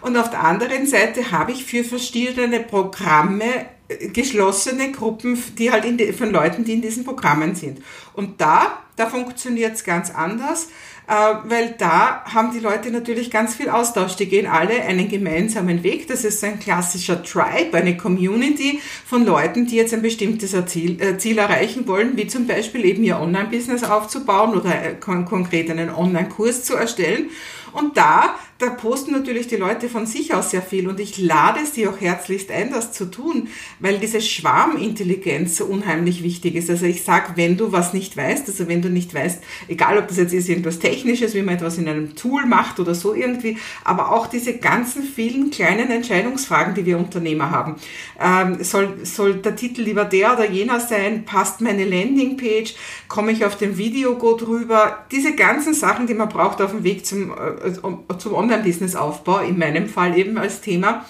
Und 0.00 0.16
auf 0.16 0.30
der 0.30 0.44
anderen 0.44 0.86
Seite 0.86 1.30
habe 1.30 1.52
ich 1.52 1.66
für 1.66 1.84
verschiedene 1.84 2.60
Programme 2.60 3.66
geschlossene 4.12 4.92
Gruppen, 4.92 5.42
die 5.56 5.70
halt 5.70 5.84
die, 5.98 6.12
von 6.12 6.30
Leuten, 6.30 6.64
die 6.64 6.74
in 6.74 6.82
diesen 6.82 7.04
Programmen 7.04 7.54
sind. 7.54 7.80
Und 8.12 8.40
da, 8.40 8.82
da 8.96 9.06
funktioniert 9.06 9.76
es 9.76 9.84
ganz 9.84 10.10
anders, 10.10 10.68
äh, 11.06 11.12
weil 11.44 11.74
da 11.78 12.22
haben 12.26 12.52
die 12.52 12.60
Leute 12.60 12.90
natürlich 12.90 13.30
ganz 13.30 13.54
viel 13.54 13.70
Austausch. 13.70 14.16
Die 14.16 14.28
gehen 14.28 14.46
alle 14.46 14.82
einen 14.82 15.08
gemeinsamen 15.08 15.82
Weg. 15.82 16.06
Das 16.06 16.24
ist 16.24 16.44
ein 16.44 16.60
klassischer 16.60 17.22
Tribe, 17.22 17.78
eine 17.78 17.96
Community 17.96 18.80
von 19.06 19.24
Leuten, 19.24 19.66
die 19.66 19.76
jetzt 19.76 19.94
ein 19.94 20.02
bestimmtes 20.02 20.54
Ziel, 20.66 21.00
äh, 21.00 21.16
Ziel 21.16 21.38
erreichen 21.38 21.86
wollen, 21.86 22.16
wie 22.18 22.26
zum 22.26 22.46
Beispiel 22.46 22.84
eben 22.84 23.02
ihr 23.04 23.18
Online-Business 23.18 23.84
aufzubauen 23.84 24.54
oder 24.54 24.84
äh, 24.84 24.94
kon 25.00 25.24
konkret 25.24 25.70
einen 25.70 25.88
Online-Kurs 25.88 26.64
zu 26.64 26.74
erstellen. 26.74 27.30
Und 27.72 27.96
da, 27.96 28.34
da 28.58 28.70
posten 28.70 29.12
natürlich 29.12 29.46
die 29.46 29.56
Leute 29.56 29.88
von 29.88 30.04
sich 30.04 30.34
aus 30.34 30.50
sehr 30.50 30.62
viel 30.62 30.88
und 30.88 30.98
ich 30.98 31.16
lade 31.16 31.60
sie 31.64 31.86
auch 31.86 32.00
herzlichst 32.00 32.50
ein, 32.50 32.72
das 32.72 32.90
zu 32.90 33.04
tun, 33.04 33.48
weil 33.78 33.98
diese 33.98 34.20
Schwarmintelligenz 34.20 35.56
so 35.56 35.66
unheimlich 35.66 36.24
wichtig 36.24 36.56
ist. 36.56 36.68
Also 36.68 36.86
ich 36.86 37.04
sage, 37.04 37.34
wenn 37.36 37.56
du 37.56 37.70
was 37.70 37.94
nicht 37.94 38.16
weißt, 38.16 38.48
also 38.48 38.66
wenn 38.66 38.82
du 38.82 38.90
nicht 38.90 39.14
weißt, 39.14 39.44
egal 39.68 39.98
ob 39.98 40.08
das 40.08 40.16
jetzt 40.16 40.32
ist 40.34 40.48
irgendwas 40.48 40.80
Technisches, 40.80 41.34
wie 41.34 41.42
man 41.42 41.54
etwas 41.54 41.78
in 41.78 41.88
einem 41.88 42.16
Tool 42.16 42.46
macht 42.46 42.80
oder 42.80 42.96
so 42.96 43.14
irgendwie, 43.14 43.58
aber 43.84 44.10
auch 44.10 44.26
diese 44.26 44.58
ganzen 44.58 45.04
vielen 45.04 45.50
kleinen 45.50 45.92
Entscheidungsfragen, 45.92 46.74
die 46.74 46.84
wir 46.84 46.98
Unternehmer 46.98 47.52
haben. 47.52 47.76
Ähm, 48.20 48.64
soll, 48.64 49.04
soll 49.04 49.34
der 49.34 49.54
Titel 49.54 49.82
lieber 49.82 50.04
der 50.04 50.34
oder 50.34 50.50
jener 50.50 50.80
sein? 50.80 51.24
Passt 51.24 51.60
meine 51.60 51.84
Landingpage? 51.84 52.74
Komme 53.06 53.30
ich 53.30 53.44
auf 53.44 53.56
den 53.56 53.78
Videogo 53.78 54.36
drüber? 54.36 55.06
Diese 55.12 55.36
ganzen 55.36 55.74
Sachen, 55.74 56.08
die 56.08 56.14
man 56.14 56.28
braucht 56.28 56.60
auf 56.60 56.72
dem 56.72 56.82
Weg 56.82 57.06
zum, 57.06 57.30
äh, 57.30 58.18
zum 58.18 58.34
Online-Business-Aufbau, 58.48 59.40
in 59.40 59.58
meinem 59.58 59.88
Fall 59.88 60.16
eben 60.16 60.38
als 60.38 60.60
Thema, 60.60 61.04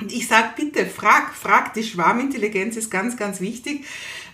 und 0.00 0.12
ich 0.12 0.28
sage 0.28 0.50
bitte, 0.56 0.86
frag, 0.86 1.34
frag, 1.34 1.74
die 1.74 1.82
Schwarmintelligenz 1.82 2.76
ist 2.76 2.90
ganz, 2.90 3.18
ganz 3.18 3.40
wichtig, 3.40 3.84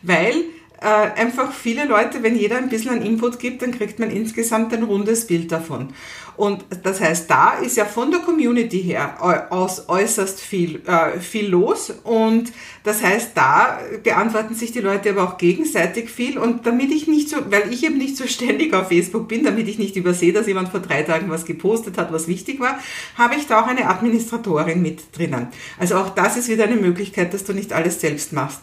weil 0.02 0.45
äh, 0.80 0.87
einfach 0.87 1.52
viele 1.52 1.87
Leute, 1.87 2.23
wenn 2.23 2.37
jeder 2.37 2.59
ein 2.59 2.68
bisschen 2.68 2.92
einen 2.92 3.02
Input 3.02 3.38
gibt, 3.38 3.62
dann 3.62 3.73
kriegt 3.73 3.99
man 3.99 4.11
insgesamt 4.11 4.73
ein 4.75 4.83
rundes 4.83 5.26
Bild 5.26 5.50
davon. 5.50 5.88
Und 6.37 6.66
das 6.83 7.00
heißt, 7.00 7.30
da 7.30 7.54
ist 7.54 7.78
ja 7.78 7.87
von 7.87 8.11
der 8.11 8.21
Community 8.21 8.83
her 8.83 9.16
aus 9.50 9.88
äußerst 9.88 10.38
viel, 10.38 10.83
äh, 10.87 11.18
viel 11.18 11.49
los. 11.49 11.95
Und 12.04 12.52
das 12.85 13.02
heißt, 13.02 13.30
da 13.35 13.78
beantworten 14.02 14.54
sich 14.54 14.71
die 14.71 14.80
Leute 14.80 15.11
aber 15.11 15.25
auch 15.25 15.38
gegenseitig 15.38 16.11
viel. 16.11 16.37
Und 16.37 16.66
damit 16.66 16.90
ich 16.90 17.09
nicht 17.09 17.30
so, 17.30 17.38
weil 17.50 17.73
ich 17.73 17.85
eben 17.85 17.97
nicht 17.97 18.18
so 18.18 18.26
ständig 18.26 18.75
auf 18.75 18.88
Facebook 18.88 19.28
bin, 19.28 19.45
damit 19.45 19.66
ich 19.66 19.78
nicht 19.78 19.97
übersehe, 19.97 20.35
dass 20.35 20.47
jemand 20.47 20.68
vor 20.68 20.80
drei 20.80 21.02
Tagen 21.02 21.30
was 21.30 21.47
gepostet 21.47 21.97
hat, 21.97 22.12
was 22.12 22.28
wichtig 22.28 22.61
war, 22.61 22.78
habe 23.16 23.37
ich 23.37 23.47
da 23.47 23.62
auch 23.62 23.66
eine 23.66 23.88
Administratorin 23.88 24.83
mit 24.83 25.16
drinnen. 25.16 25.49
Also 25.78 25.97
auch 25.97 26.11
das 26.11 26.37
ist 26.37 26.49
wieder 26.49 26.64
eine 26.64 26.76
Möglichkeit, 26.76 27.33
dass 27.33 27.45
du 27.45 27.54
nicht 27.54 27.73
alles 27.73 28.00
selbst 28.02 28.35
machst. 28.35 28.61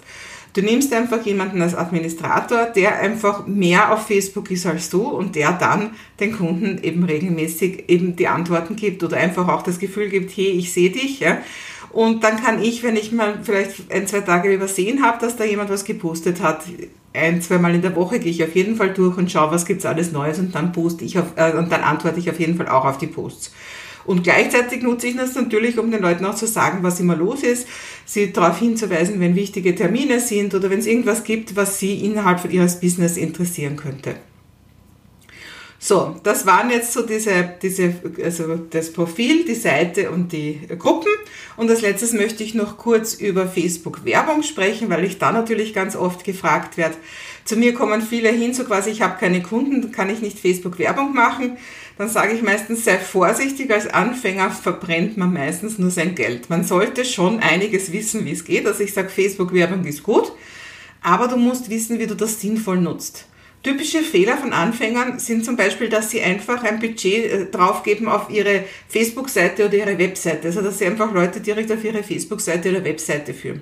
Du 0.53 0.61
nimmst 0.61 0.93
einfach 0.93 1.25
jemanden 1.25 1.61
als 1.63 1.73
Administrator, 1.73 2.65
der 2.65 2.99
einfach 2.99 3.47
mehr 3.47 3.91
auf 3.91 4.05
Facebook 4.05 4.51
ist 4.51 4.67
als 4.67 4.91
du 4.91 5.01
und 5.01 5.35
der 5.35 5.53
dann 5.53 5.91
den 6.19 6.31
Kunden 6.31 6.83
eben 6.83 7.03
regelmäßig 7.03 7.85
eben 7.87 8.15
die 8.15 8.27
Antworten 8.27 8.75
gibt 8.75 9.03
oder 9.03 9.17
einfach 9.17 9.47
auch 9.47 9.63
das 9.63 9.79
Gefühl 9.79 10.09
gibt, 10.09 10.35
hey, 10.37 10.51
ich 10.51 10.71
sehe 10.71 10.91
dich. 10.91 11.19
Ja? 11.19 11.39
Und 11.91 12.23
dann 12.23 12.37
kann 12.37 12.61
ich, 12.61 12.83
wenn 12.83 12.95
ich 12.95 13.11
mal 13.11 13.39
vielleicht 13.41 13.91
ein, 13.91 14.05
zwei 14.05 14.21
Tage 14.21 14.53
übersehen 14.53 15.03
habe, 15.03 15.19
dass 15.19 15.37
da 15.37 15.43
jemand 15.43 15.71
was 15.71 15.85
gepostet 15.85 16.41
hat, 16.41 16.63
ein, 17.13 17.41
zweimal 17.41 17.73
in 17.73 17.81
der 17.81 17.95
Woche 17.95 18.19
gehe 18.19 18.31
ich 18.31 18.43
auf 18.43 18.55
jeden 18.55 18.75
Fall 18.75 18.93
durch 18.93 19.17
und 19.17 19.31
schaue, 19.31 19.51
was 19.51 19.65
gibt's 19.65 19.85
alles 19.85 20.11
Neues 20.11 20.39
und 20.39 20.53
dann 20.55 20.71
poste 20.71 21.05
ich 21.05 21.17
auf, 21.19 21.33
äh, 21.35 21.53
und 21.53 21.71
dann 21.71 21.81
antworte 21.81 22.19
ich 22.19 22.29
auf 22.29 22.39
jeden 22.39 22.57
Fall 22.57 22.67
auch 22.67 22.85
auf 22.85 22.97
die 22.97 23.07
Posts. 23.07 23.53
Und 24.05 24.23
gleichzeitig 24.23 24.83
nutze 24.83 25.07
ich 25.07 25.15
das 25.15 25.35
natürlich, 25.35 25.77
um 25.79 25.91
den 25.91 26.01
Leuten 26.01 26.25
auch 26.25 26.35
zu 26.35 26.47
sagen, 26.47 26.79
was 26.81 26.99
immer 26.99 27.15
los 27.15 27.43
ist, 27.43 27.67
sie 28.05 28.33
darauf 28.33 28.59
hinzuweisen, 28.59 29.19
wenn 29.19 29.35
wichtige 29.35 29.75
Termine 29.75 30.19
sind 30.19 30.53
oder 30.53 30.69
wenn 30.69 30.79
es 30.79 30.87
irgendwas 30.87 31.23
gibt, 31.23 31.55
was 31.55 31.79
sie 31.79 32.05
innerhalb 32.05 32.39
von 32.39 32.51
ihres 32.51 32.79
Business 32.79 33.17
interessieren 33.17 33.75
könnte. 33.75 34.15
So, 35.85 36.15
das 36.23 36.45
waren 36.45 36.69
jetzt 36.69 36.93
so 36.93 37.01
diese, 37.01 37.55
diese, 37.61 37.95
also 38.23 38.55
das 38.55 38.93
Profil, 38.93 39.43
die 39.43 39.53
Seite 39.53 40.11
und 40.11 40.31
die 40.31 40.61
Gruppen. 40.79 41.11
Und 41.57 41.69
als 41.69 41.81
letztes 41.81 42.13
möchte 42.13 42.41
ich 42.41 42.53
noch 42.53 42.77
kurz 42.77 43.15
über 43.15 43.49
Facebook 43.49 44.05
Werbung 44.05 44.43
sprechen, 44.43 44.89
weil 44.89 45.03
ich 45.03 45.19
da 45.19 45.33
natürlich 45.33 45.73
ganz 45.73 45.97
oft 45.97 46.23
gefragt 46.23 46.77
werde. 46.77 46.95
Zu 47.43 47.57
mir 47.57 47.73
kommen 47.73 48.01
viele 48.01 48.29
hin, 48.29 48.53
so 48.53 48.63
quasi, 48.63 48.91
ich 48.91 49.01
habe 49.01 49.19
keine 49.19 49.43
Kunden, 49.43 49.91
kann 49.91 50.09
ich 50.09 50.21
nicht 50.21 50.39
Facebook 50.39 50.79
Werbung 50.79 51.13
machen. 51.13 51.57
Dann 51.97 52.07
sage 52.07 52.31
ich 52.31 52.41
meistens, 52.41 52.85
sei 52.85 52.97
vorsichtig, 52.97 53.69
als 53.69 53.87
Anfänger 53.87 54.51
verbrennt 54.51 55.17
man 55.17 55.33
meistens 55.33 55.79
nur 55.79 55.91
sein 55.91 56.15
Geld. 56.15 56.49
Man 56.49 56.63
sollte 56.63 57.03
schon 57.03 57.41
einiges 57.41 57.91
wissen, 57.91 58.23
wie 58.23 58.31
es 58.31 58.45
geht. 58.45 58.65
Also 58.65 58.83
ich 58.83 58.93
sage, 58.93 59.09
Facebook 59.09 59.53
Werbung 59.53 59.83
ist 59.83 60.03
gut, 60.03 60.31
aber 61.01 61.27
du 61.27 61.35
musst 61.35 61.69
wissen, 61.69 61.99
wie 61.99 62.07
du 62.07 62.15
das 62.15 62.39
sinnvoll 62.39 62.79
nutzt. 62.79 63.25
Typische 63.63 63.99
Fehler 63.99 64.37
von 64.37 64.51
Anfängern 64.51 65.19
sind 65.19 65.45
zum 65.45 65.55
Beispiel, 65.55 65.87
dass 65.87 66.09
sie 66.09 66.21
einfach 66.21 66.63
ein 66.63 66.79
Budget 66.79 67.31
äh, 67.31 67.45
draufgeben 67.45 68.09
auf 68.09 68.29
ihre 68.29 68.65
Facebook-Seite 68.89 69.65
oder 69.65 69.75
ihre 69.75 69.97
Webseite. 69.97 70.47
Also 70.47 70.61
dass 70.61 70.79
sie 70.79 70.85
einfach 70.85 71.13
Leute 71.13 71.39
direkt 71.39 71.71
auf 71.71 71.81
ihre 71.81 72.03
Facebook-Seite 72.03 72.71
oder 72.71 72.83
Webseite 72.83 73.33
führen. 73.33 73.61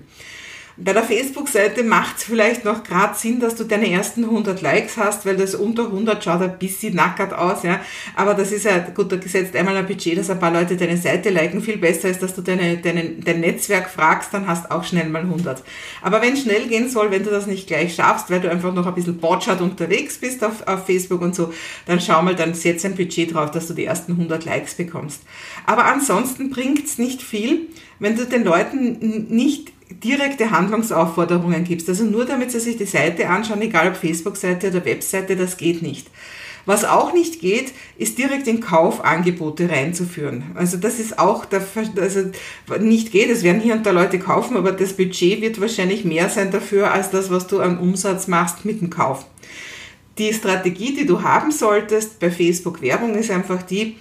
Bei 0.77 0.93
der 0.93 1.03
Facebook-Seite 1.03 1.83
macht 1.83 2.17
es 2.17 2.23
vielleicht 2.23 2.63
noch 2.63 2.83
gerade 2.83 3.17
Sinn, 3.17 3.39
dass 3.39 3.55
du 3.55 3.65
deine 3.65 3.91
ersten 3.91 4.23
100 4.23 4.61
Likes 4.61 4.97
hast, 4.97 5.25
weil 5.25 5.35
das 5.35 5.53
unter 5.53 5.85
100 5.85 6.23
schaut 6.23 6.41
ein 6.41 6.57
bisschen 6.57 6.95
nackert 6.95 7.33
aus, 7.33 7.63
ja. 7.63 7.81
Aber 8.15 8.33
das 8.33 8.51
ist 8.51 8.65
ja, 8.65 8.79
gut, 8.79 9.11
da 9.11 9.17
gesetzt 9.17 9.55
einmal 9.55 9.75
ein 9.75 9.85
Budget, 9.85 10.17
dass 10.17 10.29
ein 10.29 10.39
paar 10.39 10.51
Leute 10.51 10.77
deine 10.77 10.97
Seite 10.97 11.29
liken. 11.29 11.61
Viel 11.61 11.77
besser 11.77 12.09
ist, 12.09 12.21
dass 12.23 12.33
du 12.33 12.41
deine, 12.41 12.77
deine, 12.77 13.09
dein 13.09 13.41
Netzwerk 13.41 13.89
fragst, 13.89 14.33
dann 14.33 14.47
hast 14.47 14.71
auch 14.71 14.83
schnell 14.83 15.09
mal 15.09 15.21
100. 15.21 15.61
Aber 16.01 16.21
wenn 16.21 16.37
schnell 16.37 16.67
gehen 16.67 16.89
soll, 16.89 17.11
wenn 17.11 17.23
du 17.23 17.29
das 17.29 17.47
nicht 17.47 17.67
gleich 17.67 17.95
schaffst, 17.95 18.29
weil 18.29 18.39
du 18.39 18.49
einfach 18.49 18.73
noch 18.73 18.87
ein 18.87 18.95
bisschen 18.95 19.17
botschert 19.17 19.61
unterwegs 19.61 20.17
bist 20.17 20.43
auf, 20.43 20.65
auf 20.67 20.85
Facebook 20.85 21.21
und 21.21 21.35
so, 21.35 21.53
dann 21.85 21.99
schau 21.99 22.21
mal, 22.21 22.35
dann 22.35 22.53
setz 22.53 22.85
ein 22.85 22.95
Budget 22.95 23.33
drauf, 23.33 23.51
dass 23.51 23.67
du 23.67 23.73
die 23.73 23.85
ersten 23.85 24.13
100 24.13 24.45
Likes 24.45 24.75
bekommst. 24.75 25.21
Aber 25.65 25.85
ansonsten 25.85 26.49
bringt's 26.49 26.97
nicht 26.97 27.21
viel, 27.21 27.67
wenn 27.99 28.15
du 28.15 28.25
den 28.25 28.43
Leuten 28.43 29.27
nicht 29.29 29.71
direkte 30.03 30.51
Handlungsaufforderungen 30.51 31.63
gibst. 31.63 31.89
Also 31.89 32.03
nur 32.03 32.25
damit 32.25 32.51
sie 32.51 32.59
sich 32.59 32.77
die 32.77 32.85
Seite 32.85 33.29
anschauen, 33.29 33.61
egal 33.61 33.89
ob 33.89 33.95
Facebook-Seite 33.95 34.69
oder 34.69 34.85
Webseite, 34.85 35.35
das 35.35 35.57
geht 35.57 35.81
nicht. 35.81 36.07
Was 36.65 36.85
auch 36.85 37.13
nicht 37.13 37.39
geht, 37.39 37.73
ist 37.97 38.17
direkt 38.17 38.47
in 38.47 38.59
Kaufangebote 38.59 39.69
reinzuführen. 39.69 40.43
Also 40.53 40.77
das 40.77 40.99
ist 40.99 41.17
auch 41.17 41.45
der, 41.45 41.63
also 41.99 42.19
nicht 42.79 43.11
geht. 43.11 43.29
Es 43.29 43.43
werden 43.43 43.61
hier 43.61 43.73
und 43.73 43.85
da 43.85 43.91
Leute 43.91 44.19
kaufen, 44.19 44.57
aber 44.57 44.71
das 44.71 44.93
Budget 44.93 45.41
wird 45.41 45.59
wahrscheinlich 45.59 46.05
mehr 46.05 46.29
sein 46.29 46.51
dafür 46.51 46.91
als 46.91 47.09
das, 47.09 47.31
was 47.31 47.47
du 47.47 47.59
an 47.59 47.79
Umsatz 47.79 48.27
machst 48.27 48.63
mit 48.63 48.81
dem 48.81 48.91
Kauf. 48.91 49.25
Die 50.17 50.33
Strategie, 50.33 50.93
die 50.93 51.05
du 51.05 51.23
haben 51.23 51.51
solltest 51.51 52.19
bei 52.19 52.29
Facebook 52.29 52.81
Werbung, 52.81 53.15
ist 53.15 53.31
einfach 53.31 53.63
die, 53.63 53.95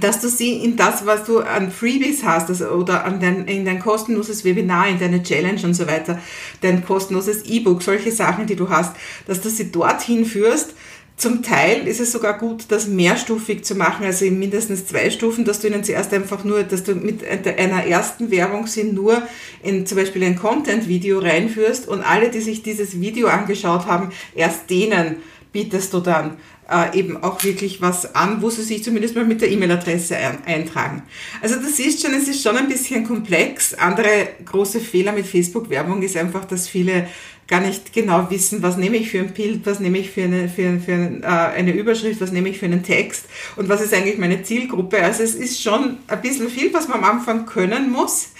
dass 0.00 0.20
du 0.20 0.28
sie 0.28 0.64
in 0.64 0.76
das, 0.76 1.04
was 1.06 1.24
du 1.24 1.40
an 1.40 1.70
Freebies 1.70 2.24
hast, 2.24 2.48
also, 2.48 2.68
oder 2.68 3.04
an 3.04 3.20
dein, 3.20 3.46
in 3.46 3.64
dein 3.64 3.78
kostenloses 3.78 4.44
Webinar, 4.44 4.88
in 4.88 4.98
deine 4.98 5.22
Challenge 5.22 5.60
und 5.64 5.74
so 5.74 5.86
weiter, 5.86 6.18
dein 6.60 6.84
kostenloses 6.84 7.44
E-Book, 7.44 7.82
solche 7.82 8.12
Sachen, 8.12 8.46
die 8.46 8.56
du 8.56 8.70
hast, 8.70 8.96
dass 9.26 9.40
du 9.40 9.50
sie 9.50 9.70
dorthin 9.70 10.24
führst. 10.24 10.74
Zum 11.18 11.42
Teil 11.42 11.86
ist 11.86 12.00
es 12.00 12.10
sogar 12.10 12.38
gut, 12.38 12.64
das 12.68 12.88
mehrstufig 12.88 13.64
zu 13.64 13.74
machen, 13.74 14.04
also 14.04 14.24
in 14.24 14.38
mindestens 14.38 14.86
zwei 14.86 15.10
Stufen, 15.10 15.44
dass 15.44 15.60
du 15.60 15.68
ihnen 15.68 15.84
zuerst 15.84 16.12
einfach 16.12 16.42
nur, 16.42 16.64
dass 16.64 16.84
du 16.84 16.94
mit 16.94 17.22
einer 17.24 17.84
ersten 17.84 18.30
Werbung 18.30 18.66
sie 18.66 18.84
nur 18.84 19.22
in 19.62 19.86
zum 19.86 19.98
Beispiel 19.98 20.24
ein 20.24 20.36
Content-Video 20.36 21.18
reinführst 21.18 21.86
und 21.86 22.00
alle, 22.00 22.30
die 22.30 22.40
sich 22.40 22.62
dieses 22.62 22.98
Video 22.98 23.28
angeschaut 23.28 23.86
haben, 23.86 24.10
erst 24.34 24.70
denen 24.70 25.16
bietest 25.52 25.92
du 25.92 26.00
dann 26.00 26.38
äh, 26.72 26.98
eben 26.98 27.22
auch 27.22 27.42
wirklich 27.44 27.80
was 27.80 28.14
an, 28.14 28.40
wo 28.42 28.50
sie 28.50 28.62
sich 28.62 28.82
zumindest 28.82 29.14
mal 29.14 29.24
mit 29.24 29.40
der 29.40 29.50
E-Mail-Adresse 29.50 30.16
ein, 30.16 30.44
eintragen. 30.44 31.02
Also 31.40 31.56
das 31.56 31.78
ist 31.78 32.02
schon, 32.02 32.14
es 32.14 32.28
ist 32.28 32.42
schon 32.42 32.56
ein 32.56 32.68
bisschen 32.68 33.04
komplex. 33.04 33.74
Andere 33.74 34.28
große 34.44 34.80
Fehler 34.80 35.12
mit 35.12 35.26
Facebook-Werbung 35.26 36.02
ist 36.02 36.16
einfach, 36.16 36.44
dass 36.44 36.68
viele 36.68 37.08
gar 37.48 37.60
nicht 37.60 37.92
genau 37.92 38.30
wissen, 38.30 38.62
was 38.62 38.76
nehme 38.76 38.96
ich 38.96 39.10
für 39.10 39.18
ein 39.18 39.34
Bild, 39.34 39.66
was 39.66 39.80
nehme 39.80 39.98
ich 39.98 40.10
für 40.10 40.22
eine, 40.22 40.48
für, 40.48 40.80
für 40.80 40.92
äh, 40.92 41.26
eine 41.26 41.72
Überschrift, 41.72 42.20
was 42.20 42.32
nehme 42.32 42.48
ich 42.48 42.58
für 42.58 42.66
einen 42.66 42.82
Text 42.82 43.26
und 43.56 43.68
was 43.68 43.82
ist 43.82 43.92
eigentlich 43.92 44.16
meine 44.16 44.42
Zielgruppe. 44.42 45.02
Also 45.02 45.22
es 45.22 45.34
ist 45.34 45.62
schon 45.62 45.98
ein 46.06 46.22
bisschen 46.22 46.48
viel, 46.48 46.72
was 46.72 46.88
man 46.88 46.98
am 46.98 47.18
Anfang 47.18 47.44
können 47.44 47.90
muss. 47.90 48.30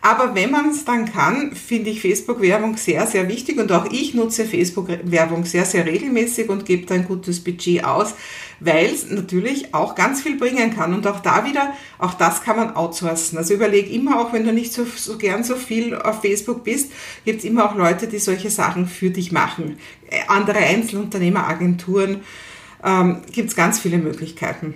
Aber 0.00 0.34
wenn 0.34 0.52
man 0.52 0.70
es 0.70 0.84
dann 0.84 1.12
kann, 1.12 1.52
finde 1.54 1.90
ich 1.90 2.00
Facebook-Werbung 2.00 2.76
sehr, 2.76 3.06
sehr 3.06 3.28
wichtig 3.28 3.58
und 3.58 3.72
auch 3.72 3.86
ich 3.90 4.14
nutze 4.14 4.44
Facebook-Werbung 4.44 5.44
sehr, 5.44 5.64
sehr 5.64 5.86
regelmäßig 5.86 6.48
und 6.48 6.64
gebe 6.64 6.86
da 6.86 6.94
ein 6.94 7.04
gutes 7.04 7.42
Budget 7.42 7.84
aus, 7.84 8.14
weil 8.60 8.86
es 8.86 9.10
natürlich 9.10 9.74
auch 9.74 9.96
ganz 9.96 10.22
viel 10.22 10.38
bringen 10.38 10.74
kann. 10.74 10.94
Und 10.94 11.06
auch 11.06 11.20
da 11.20 11.44
wieder, 11.44 11.74
auch 11.98 12.14
das 12.14 12.42
kann 12.42 12.56
man 12.56 12.76
outsourcen. 12.76 13.38
Also 13.38 13.54
überleg 13.54 13.92
immer, 13.92 14.20
auch 14.20 14.32
wenn 14.32 14.44
du 14.44 14.52
nicht 14.52 14.72
so, 14.72 14.84
so 14.84 15.18
gern 15.18 15.42
so 15.42 15.56
viel 15.56 15.96
auf 15.96 16.22
Facebook 16.22 16.62
bist, 16.62 16.92
gibt 17.24 17.40
es 17.40 17.44
immer 17.44 17.68
auch 17.68 17.74
Leute, 17.74 18.06
die 18.06 18.18
solche 18.18 18.50
Sachen 18.50 18.86
für 18.86 19.10
dich 19.10 19.32
machen. 19.32 19.78
Äh, 20.10 20.20
andere 20.28 20.58
Einzelunternehmer, 20.58 21.46
Agenturen, 21.48 22.20
ähm, 22.84 23.22
gibt 23.32 23.48
es 23.50 23.56
ganz 23.56 23.80
viele 23.80 23.98
Möglichkeiten. 23.98 24.74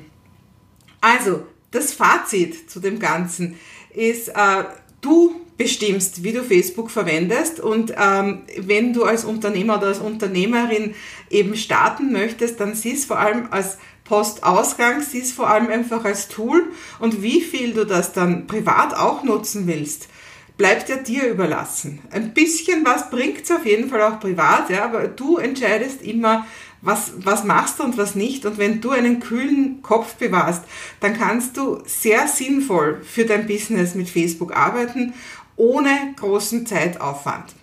Also, 1.00 1.46
das 1.70 1.92
Fazit 1.92 2.70
zu 2.70 2.80
dem 2.80 2.98
Ganzen 2.98 3.56
ist, 3.94 4.28
äh, 4.28 4.64
Du 5.02 5.34
bestimmst, 5.58 6.24
wie 6.24 6.32
du 6.32 6.42
Facebook 6.42 6.90
verwendest 6.90 7.60
und 7.60 7.92
ähm, 8.00 8.42
wenn 8.56 8.92
du 8.92 9.04
als 9.04 9.24
Unternehmer 9.24 9.76
oder 9.76 9.88
als 9.88 9.98
Unternehmerin 9.98 10.94
eben 11.28 11.56
starten 11.56 12.12
möchtest, 12.12 12.58
dann 12.58 12.74
sieh 12.74 12.94
es 12.94 13.04
vor 13.04 13.18
allem 13.18 13.48
als 13.50 13.78
Postausgang, 14.04 15.02
sieh 15.02 15.20
es 15.20 15.32
vor 15.32 15.50
allem 15.50 15.68
einfach 15.68 16.04
als 16.04 16.28
Tool 16.28 16.72
und 17.00 17.22
wie 17.22 17.40
viel 17.40 17.74
du 17.74 17.84
das 17.84 18.12
dann 18.12 18.46
privat 18.46 18.96
auch 18.96 19.22
nutzen 19.24 19.66
willst, 19.66 20.08
bleibt 20.56 20.88
ja 20.88 20.96
dir 20.96 21.28
überlassen. 21.28 22.00
Ein 22.10 22.34
bisschen 22.34 22.84
was 22.84 23.10
bringt 23.10 23.42
es 23.42 23.50
auf 23.50 23.66
jeden 23.66 23.88
Fall 23.88 24.02
auch 24.02 24.20
privat, 24.20 24.70
ja, 24.70 24.84
aber 24.84 25.08
du 25.08 25.36
entscheidest 25.36 26.02
immer, 26.02 26.46
was, 26.82 27.12
was 27.18 27.44
machst 27.44 27.78
du 27.78 27.84
und 27.84 27.96
was 27.96 28.14
nicht. 28.14 28.44
Und 28.44 28.58
wenn 28.58 28.80
du 28.80 28.90
einen 28.90 29.20
kühlen 29.20 29.80
Kopf 29.82 30.14
bewahrst, 30.14 30.64
dann 31.00 31.16
kannst 31.16 31.56
du 31.56 31.80
sehr 31.86 32.28
sinnvoll 32.28 33.00
für 33.02 33.24
dein 33.24 33.46
Business 33.46 33.94
mit 33.94 34.10
Facebook 34.10 34.54
arbeiten, 34.54 35.14
ohne 35.56 36.14
großen 36.16 36.66
Zeitaufwand. 36.66 37.54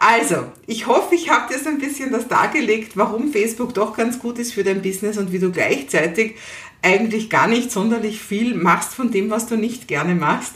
Also, 0.00 0.44
ich 0.68 0.86
hoffe, 0.86 1.16
ich 1.16 1.28
habe 1.28 1.52
dir 1.52 1.58
so 1.58 1.68
ein 1.68 1.78
bisschen 1.78 2.12
das 2.12 2.28
dargelegt, 2.28 2.96
warum 2.96 3.32
Facebook 3.32 3.74
doch 3.74 3.96
ganz 3.96 4.20
gut 4.20 4.38
ist 4.38 4.54
für 4.54 4.62
dein 4.62 4.80
Business 4.80 5.18
und 5.18 5.32
wie 5.32 5.40
du 5.40 5.50
gleichzeitig 5.50 6.36
eigentlich 6.82 7.28
gar 7.28 7.48
nicht 7.48 7.72
sonderlich 7.72 8.20
viel 8.20 8.54
machst 8.54 8.94
von 8.94 9.10
dem, 9.10 9.30
was 9.30 9.46
du 9.46 9.56
nicht 9.56 9.88
gerne 9.88 10.14
machst. 10.14 10.52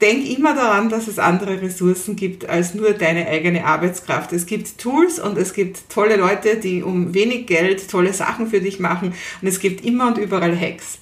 Denk 0.00 0.28
immer 0.28 0.54
daran, 0.54 0.90
dass 0.90 1.08
es 1.08 1.18
andere 1.18 1.60
Ressourcen 1.60 2.14
gibt 2.14 2.48
als 2.48 2.74
nur 2.74 2.92
deine 2.92 3.26
eigene 3.26 3.64
Arbeitskraft. 3.64 4.32
Es 4.32 4.46
gibt 4.46 4.78
Tools 4.78 5.18
und 5.18 5.36
es 5.36 5.52
gibt 5.52 5.90
tolle 5.90 6.16
Leute, 6.16 6.56
die 6.56 6.84
um 6.84 7.14
wenig 7.14 7.46
Geld 7.46 7.90
tolle 7.90 8.12
Sachen 8.12 8.46
für 8.46 8.60
dich 8.60 8.78
machen 8.78 9.14
und 9.42 9.48
es 9.48 9.58
gibt 9.58 9.84
immer 9.84 10.06
und 10.06 10.18
überall 10.18 10.58
Hacks. 10.58 10.98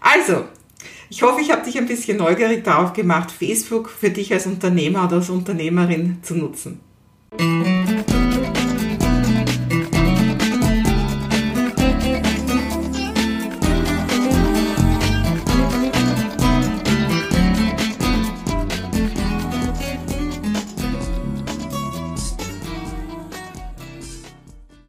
Also, 0.00 0.44
ich 1.08 1.22
hoffe, 1.22 1.40
ich 1.40 1.50
habe 1.50 1.64
dich 1.64 1.78
ein 1.78 1.86
bisschen 1.86 2.18
neugierig 2.18 2.64
darauf 2.64 2.92
gemacht, 2.92 3.30
Facebook 3.30 3.88
für 3.88 4.10
dich 4.10 4.32
als 4.32 4.46
Unternehmer 4.46 5.04
oder 5.06 5.16
als 5.16 5.30
Unternehmerin 5.30 6.18
zu 6.22 6.34
nutzen. 6.34 6.80